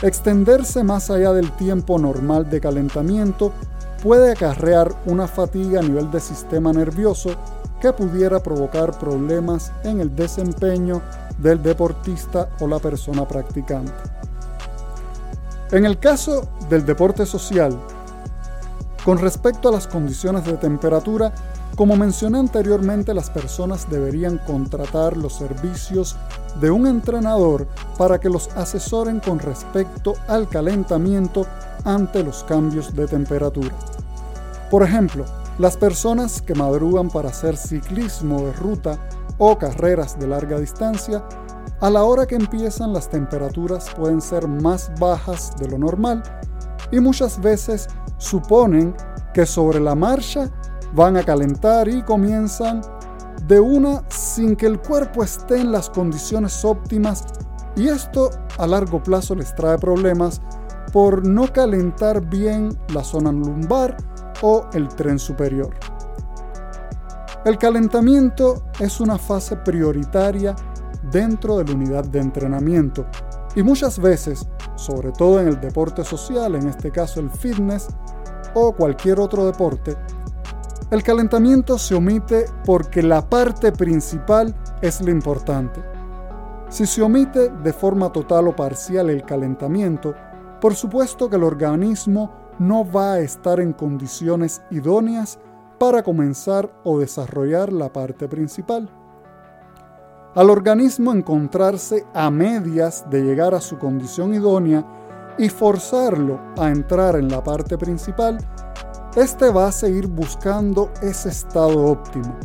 Extenderse 0.01 0.83
más 0.83 1.11
allá 1.11 1.33
del 1.33 1.53
tiempo 1.53 1.99
normal 1.99 2.49
de 2.49 2.61
calentamiento 2.61 3.53
puede 4.03 4.33
acarrear 4.33 4.95
una 5.05 5.27
fatiga 5.27 5.81
a 5.81 5.83
nivel 5.83 6.11
de 6.11 6.21
sistema 6.21 6.73
nervioso 6.73 7.31
que 7.81 7.93
pudiera 7.93 8.41
provocar 8.41 8.99
problemas 8.99 9.73
en 9.85 10.01
el 10.01 10.15
desempeño 10.17 11.03
del 11.37 11.63
deportista 11.63 12.49
o 12.61 12.67
la 12.67 12.79
persona 12.79 13.27
practicante. 13.27 14.18
En 15.71 15.85
el 15.85 15.99
caso 15.99 16.49
del 16.71 16.87
deporte 16.87 17.27
social, 17.27 17.79
con 19.05 19.19
respecto 19.19 19.69
a 19.69 19.73
las 19.73 19.87
condiciones 19.87 20.45
de 20.45 20.55
temperatura, 20.55 21.35
como 21.77 21.95
mencioné 21.95 22.39
anteriormente, 22.39 23.13
las 23.13 23.29
personas 23.29 23.89
deberían 23.91 24.39
contratar 24.39 25.19
los 25.19 25.35
servicios 25.35 26.17
de 26.59 26.71
un 26.71 26.87
entrenador 26.87 27.69
para 27.99 28.19
que 28.19 28.31
los 28.31 28.49
asesoren 28.57 29.21
con 29.21 29.39
respecto 29.39 30.15
al 30.27 30.49
calentamiento 30.49 31.47
ante 31.85 32.25
los 32.25 32.45
cambios 32.45 32.97
de 32.97 33.07
temperatura. 33.07 33.75
Por 34.71 34.83
ejemplo, 34.83 35.27
las 35.59 35.77
personas 35.77 36.41
que 36.41 36.55
madrugan 36.55 37.11
para 37.11 37.29
hacer 37.29 37.59
ciclismo 37.59 38.41
de 38.41 38.53
ruta 38.55 38.99
o 39.37 39.59
carreras 39.59 40.19
de 40.19 40.29
larga 40.29 40.59
distancia, 40.59 41.23
a 41.81 41.91
la 41.91 42.03
hora 42.03 42.27
que 42.27 42.35
empiezan 42.35 42.93
las 42.93 43.09
temperaturas 43.09 43.87
pueden 43.97 44.21
ser 44.21 44.49
más 44.49 44.91
bajas 44.99 45.53
de 45.59 45.69
lo 45.69 45.79
normal 45.79 46.23
y 46.91 46.99
muchas 46.99 47.41
veces 47.41 47.87
suponen 48.17 48.97
que 49.33 49.47
sobre 49.47 49.79
la 49.79 49.95
marcha 49.95 50.51
van 50.95 51.17
a 51.17 51.23
calentar 51.23 51.89
y 51.89 52.03
comienzan 52.03 52.81
de 53.47 53.61
una 53.61 54.03
sin 54.09 54.57
que 54.57 54.67
el 54.67 54.81
cuerpo 54.81 55.23
esté 55.23 55.61
en 55.61 55.71
las 55.71 55.89
condiciones 55.89 56.65
óptimas 56.65 57.25
y 57.77 57.89
esto 57.89 58.31
a 58.59 58.67
largo 58.67 59.01
plazo 59.01 59.37
les 59.37 59.55
trae 59.55 59.79
problemas 59.79 60.41
por 60.93 61.25
no 61.25 61.53
calentar 61.53 62.27
bien 62.27 62.77
la 62.93 63.05
zona 63.05 63.31
lumbar 63.31 63.97
o 64.43 64.67
el 64.73 64.89
tren 64.89 65.19
superior. 65.19 65.71
El 67.45 67.57
calentamiento 67.57 68.65
es 68.81 69.01
una 69.01 69.17
fase 69.17 69.57
prioritaria 69.57 70.57
dentro 71.11 71.59
de 71.59 71.65
la 71.65 71.75
unidad 71.75 72.05
de 72.05 72.21
entrenamiento 72.21 73.07
y 73.55 73.63
muchas 73.63 73.99
veces, 73.99 74.47
sobre 74.77 75.11
todo 75.13 75.41
en 75.41 75.49
el 75.49 75.61
deporte 75.61 76.05
social, 76.05 76.55
en 76.55 76.69
este 76.69 76.91
caso 76.91 77.21
el 77.21 77.31
fitness 77.31 77.89
o 78.55 78.73
cualquier 78.73 79.19
otro 79.21 79.47
deporte, 79.47 79.97
el 80.91 81.03
calentamiento 81.03 81.77
se 81.77 81.95
omite 81.95 82.47
porque 82.65 83.03
la 83.03 83.29
parte 83.29 83.73
principal 83.73 84.55
es 84.81 85.01
lo 85.01 85.11
importante. 85.11 85.83
Si 86.71 86.87
se 86.87 87.03
omite 87.03 87.51
de 87.51 87.73
forma 87.73 88.13
total 88.13 88.49
o 88.49 88.57
parcial 88.57 89.11
el 89.11 89.23
calentamiento, 89.23 90.15
por 90.61 90.75
supuesto 90.75 91.29
que 91.29 91.37
el 91.37 91.45
organismo 91.45 92.33
no 92.59 92.91
va 92.91 93.15
a 93.15 93.21
estar 93.21 93.61
en 93.61 93.73
condiciones 93.73 94.63
idóneas 94.71 95.39
para 95.79 96.03
comenzar 96.03 96.73
o 96.85 96.99
desarrollar 96.99 97.73
la 97.73 97.93
parte 97.93 98.29
principal. 98.29 98.91
Al 100.39 100.51
organismo 100.51 101.13
encontrarse 101.13 102.07
a 102.15 102.31
medias 102.31 103.05
de 103.11 103.23
llegar 103.23 103.55
a 103.55 103.61
su 103.61 103.77
condición 103.77 104.35
idónea 104.35 104.87
y 105.37 105.49
forzarlo 105.49 106.39
a 106.57 106.69
entrar 106.69 107.17
en 107.17 107.29
la 107.29 107.43
parte 107.43 107.77
principal, 107.77 108.39
este 109.17 109.51
va 109.51 109.67
a 109.67 109.73
seguir 109.73 110.07
buscando 110.07 110.93
ese 111.03 111.31
estado 111.31 111.87
óptimo. 111.87 112.37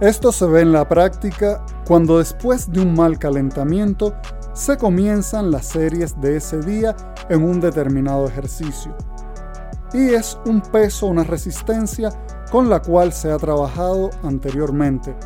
Esto 0.00 0.32
se 0.32 0.44
ve 0.44 0.60
en 0.60 0.70
la 0.70 0.86
práctica 0.86 1.64
cuando 1.86 2.18
después 2.18 2.70
de 2.70 2.82
un 2.82 2.92
mal 2.92 3.18
calentamiento 3.18 4.14
se 4.52 4.76
comienzan 4.76 5.50
las 5.50 5.64
series 5.64 6.20
de 6.20 6.36
ese 6.36 6.60
día 6.60 6.94
en 7.30 7.42
un 7.42 7.58
determinado 7.58 8.26
ejercicio. 8.26 8.94
Y 9.94 10.10
es 10.10 10.38
un 10.44 10.60
peso, 10.60 11.06
una 11.06 11.24
resistencia 11.24 12.10
con 12.50 12.68
la 12.68 12.82
cual 12.82 13.14
se 13.14 13.32
ha 13.32 13.38
trabajado 13.38 14.10
anteriormente, 14.22 15.16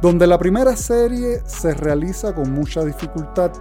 donde 0.00 0.26
la 0.26 0.38
primera 0.38 0.76
serie 0.76 1.42
se 1.44 1.74
realiza 1.74 2.34
con 2.34 2.52
mucha 2.52 2.84
dificultad, 2.84 3.52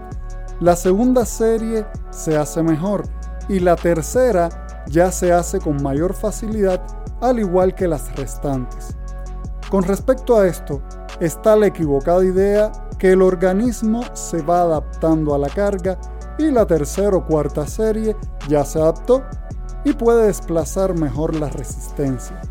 la 0.60 0.75
segunda 0.75 1.25
serie 1.25 1.86
se 2.12 2.38
hace 2.38 2.63
mejor 2.63 3.04
y 3.47 3.60
la 3.60 3.75
tercera 3.75 4.49
ya 4.88 5.12
se 5.12 5.32
hace 5.32 5.60
con 5.60 5.82
mayor 5.82 6.13
facilidad, 6.13 6.82
al 7.21 7.39
igual 7.39 7.75
que 7.75 7.88
las 7.88 8.15
restantes. 8.15 8.95
Con 9.69 9.84
respecto 9.84 10.38
a 10.38 10.47
esto, 10.47 10.82
está 11.19 11.56
la 11.56 11.67
equivocada 11.67 12.23
idea 12.23 12.71
que 12.97 13.12
el 13.12 13.21
organismo 13.21 14.04
se 14.13 14.41
va 14.41 14.62
adaptando 14.62 15.34
a 15.34 15.38
la 15.38 15.49
carga 15.49 15.97
y 16.38 16.52
la 16.52 16.65
tercera 16.65 17.15
o 17.15 17.25
cuarta 17.25 17.67
serie 17.67 18.15
ya 18.47 18.65
se 18.65 18.80
adaptó 18.80 19.23
y 19.84 19.93
puede 19.93 20.28
desplazar 20.28 20.97
mejor 20.97 21.36
la 21.36 21.49
resistencia. 21.49 22.41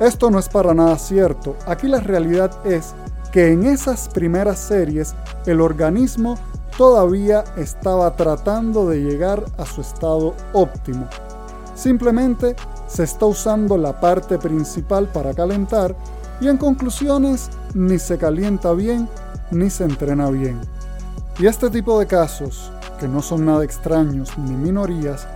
Esto 0.00 0.30
no 0.30 0.38
es 0.38 0.48
para 0.48 0.74
nada 0.74 0.98
cierto, 0.98 1.56
aquí 1.66 1.86
la 1.86 2.00
realidad 2.00 2.66
es 2.66 2.94
que 3.32 3.52
en 3.52 3.64
esas 3.64 4.08
primeras 4.08 4.58
series 4.58 5.14
el 5.46 5.60
organismo 5.60 6.36
todavía 6.76 7.44
estaba 7.56 8.16
tratando 8.16 8.88
de 8.88 9.00
llegar 9.02 9.44
a 9.58 9.66
su 9.66 9.82
estado 9.82 10.34
óptimo 10.52 11.08
Simplemente 11.80 12.56
se 12.88 13.04
está 13.04 13.24
usando 13.24 13.78
la 13.78 13.98
parte 13.98 14.36
principal 14.36 15.08
para 15.08 15.32
calentar 15.32 15.96
y 16.38 16.48
en 16.48 16.58
conclusiones 16.58 17.48
ni 17.72 17.98
se 17.98 18.18
calienta 18.18 18.74
bien 18.74 19.08
ni 19.50 19.70
se 19.70 19.84
entrena 19.84 20.28
bien. 20.28 20.60
Y 21.38 21.46
este 21.46 21.70
tipo 21.70 21.98
de 21.98 22.06
casos, 22.06 22.70
que 22.98 23.08
no 23.08 23.22
son 23.22 23.46
nada 23.46 23.64
extraños 23.64 24.36
ni 24.36 24.50
minorías, 24.56 25.26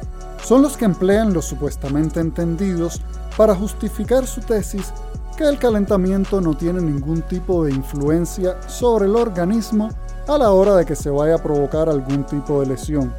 son 0.44 0.60
los 0.60 0.76
que 0.76 0.84
emplean 0.84 1.32
los 1.32 1.46
supuestamente 1.46 2.20
entendidos 2.20 3.00
para 3.36 3.54
justificar 3.54 4.26
su 4.26 4.40
tesis 4.40 4.92
que 5.36 5.44
el 5.44 5.58
calentamiento 5.58 6.40
no 6.40 6.56
tiene 6.56 6.80
ningún 6.80 7.22
tipo 7.22 7.64
de 7.64 7.72
influencia 7.72 8.60
sobre 8.68 9.06
el 9.06 9.16
organismo 9.16 9.88
a 10.28 10.38
la 10.38 10.50
hora 10.50 10.76
de 10.76 10.86
que 10.86 10.94
se 10.94 11.10
vaya 11.10 11.34
a 11.34 11.42
provocar 11.42 11.88
algún 11.88 12.24
tipo 12.24 12.60
de 12.60 12.66
lesión. 12.66 13.12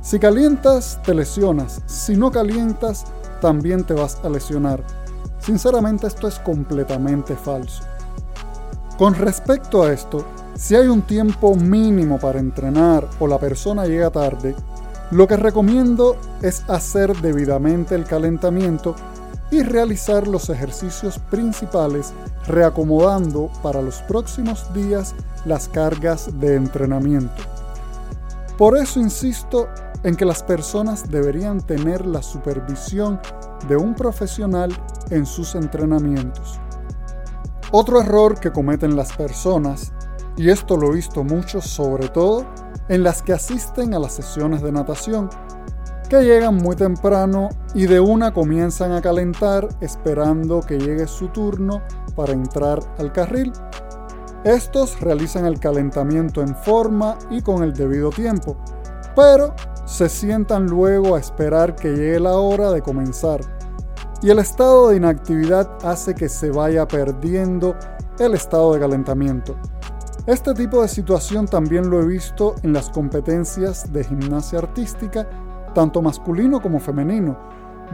Si 0.00 0.18
calientas, 0.18 1.00
te 1.04 1.14
lesionas. 1.14 1.82
Si 1.86 2.16
no 2.16 2.30
calientas, 2.30 3.04
también 3.40 3.84
te 3.84 3.94
vas 3.94 4.18
a 4.22 4.28
lesionar. 4.28 4.82
Sinceramente 5.38 6.06
esto 6.06 6.26
es 6.28 6.38
completamente 6.38 7.36
falso. 7.36 7.82
Con 8.96 9.14
respecto 9.14 9.82
a 9.82 9.92
esto, 9.92 10.24
si 10.54 10.74
hay 10.74 10.86
un 10.86 11.02
tiempo 11.02 11.54
mínimo 11.54 12.18
para 12.18 12.38
entrenar 12.38 13.06
o 13.18 13.26
la 13.26 13.38
persona 13.38 13.84
llega 13.84 14.10
tarde, 14.10 14.54
lo 15.10 15.28
que 15.28 15.36
recomiendo 15.36 16.16
es 16.40 16.64
hacer 16.68 17.14
debidamente 17.20 17.94
el 17.94 18.04
calentamiento 18.04 18.96
y 19.50 19.62
realizar 19.62 20.26
los 20.26 20.50
ejercicios 20.50 21.18
principales 21.30 22.12
reacomodando 22.46 23.50
para 23.62 23.82
los 23.82 24.02
próximos 24.02 24.72
días 24.74 25.14
las 25.44 25.68
cargas 25.68 26.28
de 26.40 26.56
entrenamiento. 26.56 27.42
Por 28.58 28.76
eso 28.76 29.00
insisto 29.00 29.68
en 30.02 30.16
que 30.16 30.24
las 30.24 30.42
personas 30.42 31.08
deberían 31.08 31.60
tener 31.60 32.06
la 32.06 32.22
supervisión 32.22 33.20
de 33.68 33.76
un 33.76 33.94
profesional 33.94 34.76
en 35.10 35.26
sus 35.26 35.54
entrenamientos. 35.54 36.58
Otro 37.72 38.00
error 38.00 38.38
que 38.38 38.52
cometen 38.52 38.96
las 38.96 39.12
personas, 39.12 39.92
y 40.36 40.50
esto 40.50 40.76
lo 40.76 40.92
he 40.92 40.96
visto 40.96 41.24
mucho 41.24 41.60
sobre 41.60 42.08
todo 42.08 42.46
en 42.88 43.02
las 43.02 43.22
que 43.22 43.32
asisten 43.32 43.94
a 43.94 43.98
las 43.98 44.14
sesiones 44.14 44.62
de 44.62 44.70
natación, 44.70 45.28
que 46.06 46.22
llegan 46.22 46.56
muy 46.56 46.76
temprano 46.76 47.48
y 47.74 47.86
de 47.86 48.00
una 48.00 48.32
comienzan 48.32 48.92
a 48.92 49.02
calentar 49.02 49.68
esperando 49.80 50.60
que 50.60 50.78
llegue 50.78 51.06
su 51.06 51.28
turno 51.28 51.82
para 52.14 52.32
entrar 52.32 52.80
al 52.98 53.12
carril. 53.12 53.52
Estos 54.44 55.00
realizan 55.00 55.46
el 55.46 55.58
calentamiento 55.58 56.40
en 56.42 56.54
forma 56.54 57.18
y 57.30 57.42
con 57.42 57.64
el 57.64 57.72
debido 57.72 58.10
tiempo, 58.10 58.56
pero 59.16 59.54
se 59.84 60.08
sientan 60.08 60.66
luego 60.66 61.16
a 61.16 61.18
esperar 61.18 61.74
que 61.74 61.90
llegue 61.90 62.20
la 62.20 62.36
hora 62.36 62.70
de 62.70 62.82
comenzar. 62.82 63.40
Y 64.22 64.30
el 64.30 64.38
estado 64.38 64.88
de 64.88 64.96
inactividad 64.96 65.68
hace 65.84 66.14
que 66.14 66.28
se 66.28 66.50
vaya 66.50 66.86
perdiendo 66.86 67.74
el 68.18 68.34
estado 68.34 68.72
de 68.74 68.80
calentamiento. 68.80 69.56
Este 70.26 70.54
tipo 70.54 70.82
de 70.82 70.88
situación 70.88 71.46
también 71.46 71.88
lo 71.88 72.00
he 72.00 72.06
visto 72.06 72.54
en 72.62 72.72
las 72.72 72.90
competencias 72.90 73.92
de 73.92 74.02
gimnasia 74.02 74.58
artística 74.58 75.28
tanto 75.76 76.00
masculino 76.00 76.62
como 76.62 76.80
femenino, 76.80 77.36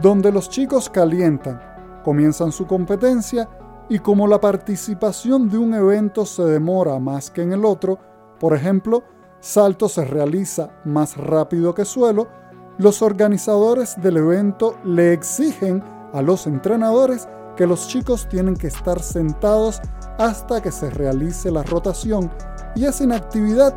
donde 0.01 0.31
los 0.31 0.47
chicos 0.49 0.89
calientan, 0.89 1.61
comienzan 2.01 2.53
su 2.53 2.65
competencia 2.65 3.49
y 3.89 3.99
como 3.99 4.25
la 4.25 4.39
participación 4.39 5.49
de 5.49 5.57
un 5.57 5.73
evento 5.73 6.25
se 6.25 6.43
demora 6.43 6.97
más 6.99 7.29
que 7.29 7.41
en 7.41 7.51
el 7.51 7.65
otro, 7.65 7.99
por 8.39 8.55
ejemplo, 8.55 9.03
salto 9.41 9.89
se 9.89 10.05
realiza 10.05 10.69
más 10.85 11.17
rápido 11.17 11.75
que 11.75 11.83
suelo, 11.83 12.29
los 12.77 13.01
organizadores 13.01 14.01
del 14.01 14.15
evento 14.15 14.77
le 14.85 15.11
exigen 15.11 15.83
a 16.13 16.21
los 16.21 16.47
entrenadores 16.47 17.27
que 17.57 17.67
los 17.67 17.89
chicos 17.89 18.29
tienen 18.29 18.55
que 18.55 18.67
estar 18.67 19.01
sentados 19.01 19.81
hasta 20.17 20.61
que 20.61 20.71
se 20.71 20.89
realice 20.89 21.51
la 21.51 21.63
rotación 21.63 22.31
y 22.77 22.85
esa 22.85 23.03
inactividad 23.03 23.75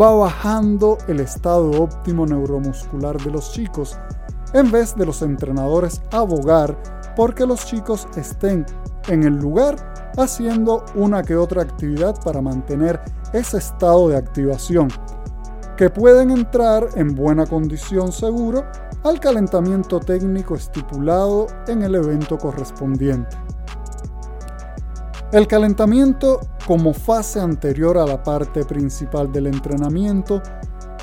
va 0.00 0.14
bajando 0.14 0.98
el 1.08 1.20
estado 1.20 1.70
óptimo 1.82 2.26
neuromuscular 2.26 3.20
de 3.22 3.30
los 3.30 3.52
chicos, 3.52 3.96
en 4.52 4.70
vez 4.70 4.94
de 4.96 5.06
los 5.06 5.22
entrenadores 5.22 6.00
abogar 6.10 6.76
porque 7.16 7.46
los 7.46 7.64
chicos 7.66 8.06
estén 8.16 8.64
en 9.08 9.24
el 9.24 9.36
lugar 9.36 9.76
haciendo 10.16 10.84
una 10.94 11.22
que 11.22 11.36
otra 11.36 11.62
actividad 11.62 12.14
para 12.22 12.40
mantener 12.40 13.00
ese 13.32 13.58
estado 13.58 14.08
de 14.08 14.16
activación, 14.16 14.88
que 15.76 15.90
pueden 15.90 16.30
entrar 16.30 16.88
en 16.96 17.14
buena 17.14 17.46
condición 17.46 18.12
seguro 18.12 18.64
al 19.04 19.18
calentamiento 19.18 19.98
técnico 19.98 20.54
estipulado 20.54 21.46
en 21.68 21.82
el 21.82 21.94
evento 21.94 22.36
correspondiente. 22.38 23.36
El 25.32 25.46
calentamiento 25.46 26.40
como 26.66 26.92
fase 26.92 27.38
anterior 27.38 27.96
a 27.98 28.04
la 28.04 28.20
parte 28.20 28.64
principal 28.64 29.30
del 29.30 29.46
entrenamiento 29.46 30.42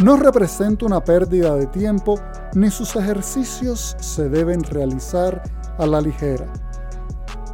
no 0.01 0.17
representa 0.17 0.85
una 0.85 1.01
pérdida 1.01 1.55
de 1.55 1.65
tiempo 1.67 2.19
ni 2.53 2.69
sus 2.69 2.97
ejercicios 2.97 3.95
se 4.01 4.27
deben 4.27 4.63
realizar 4.63 5.41
a 5.77 5.85
la 5.85 6.01
ligera. 6.01 6.45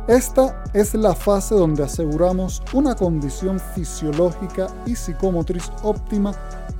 Esta 0.07 0.63
es 0.73 0.95
la 0.95 1.13
fase 1.13 1.53
donde 1.53 1.83
aseguramos 1.83 2.63
una 2.73 2.95
condición 2.95 3.59
fisiológica 3.59 4.65
y 4.87 4.95
psicomotriz 4.95 5.71
óptima 5.83 6.31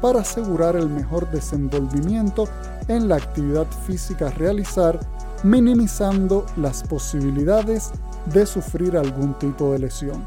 para 0.02 0.22
asegurar 0.22 0.76
el 0.76 0.90
mejor 0.90 1.30
desenvolvimiento 1.30 2.46
en 2.88 3.08
la 3.08 3.18
actividad 3.18 3.68
física 3.86 4.30
a 4.30 4.32
realizar, 4.32 5.00
minimizando 5.44 6.48
las 6.58 6.82
posibilidades 6.82 7.92
de 8.26 8.46
sufrir 8.46 8.98
algún 8.98 9.34
tipo 9.36 9.72
de 9.72 9.80
lesión. 9.80 10.26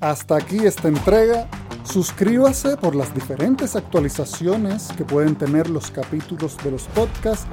Hasta 0.00 0.36
aquí 0.36 0.66
esta 0.66 0.88
entrega 0.88 1.48
Suscríbase 1.92 2.78
por 2.78 2.94
las 2.94 3.14
diferentes 3.14 3.76
actualizaciones 3.76 4.88
que 4.96 5.04
pueden 5.04 5.34
tener 5.36 5.68
los 5.68 5.90
capítulos 5.90 6.56
de 6.64 6.70
los 6.70 6.84
podcasts 6.84 7.46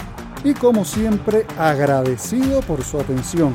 y 0.45 0.53
como 0.53 0.85
siempre 0.85 1.45
agradecido 1.57 2.61
por 2.61 2.81
su 2.81 3.01
atención. 3.01 3.53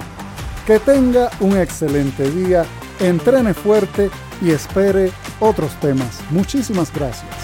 Que 0.67 0.79
tenga 0.79 1.31
un 1.41 1.57
excelente 1.57 2.31
día, 2.31 2.67
entrene 3.01 3.55
fuerte 3.55 4.11
y 4.43 4.51
espere 4.51 5.11
otros 5.41 5.73
temas. 5.81 6.21
Muchísimas 6.31 6.93
gracias. 6.93 7.44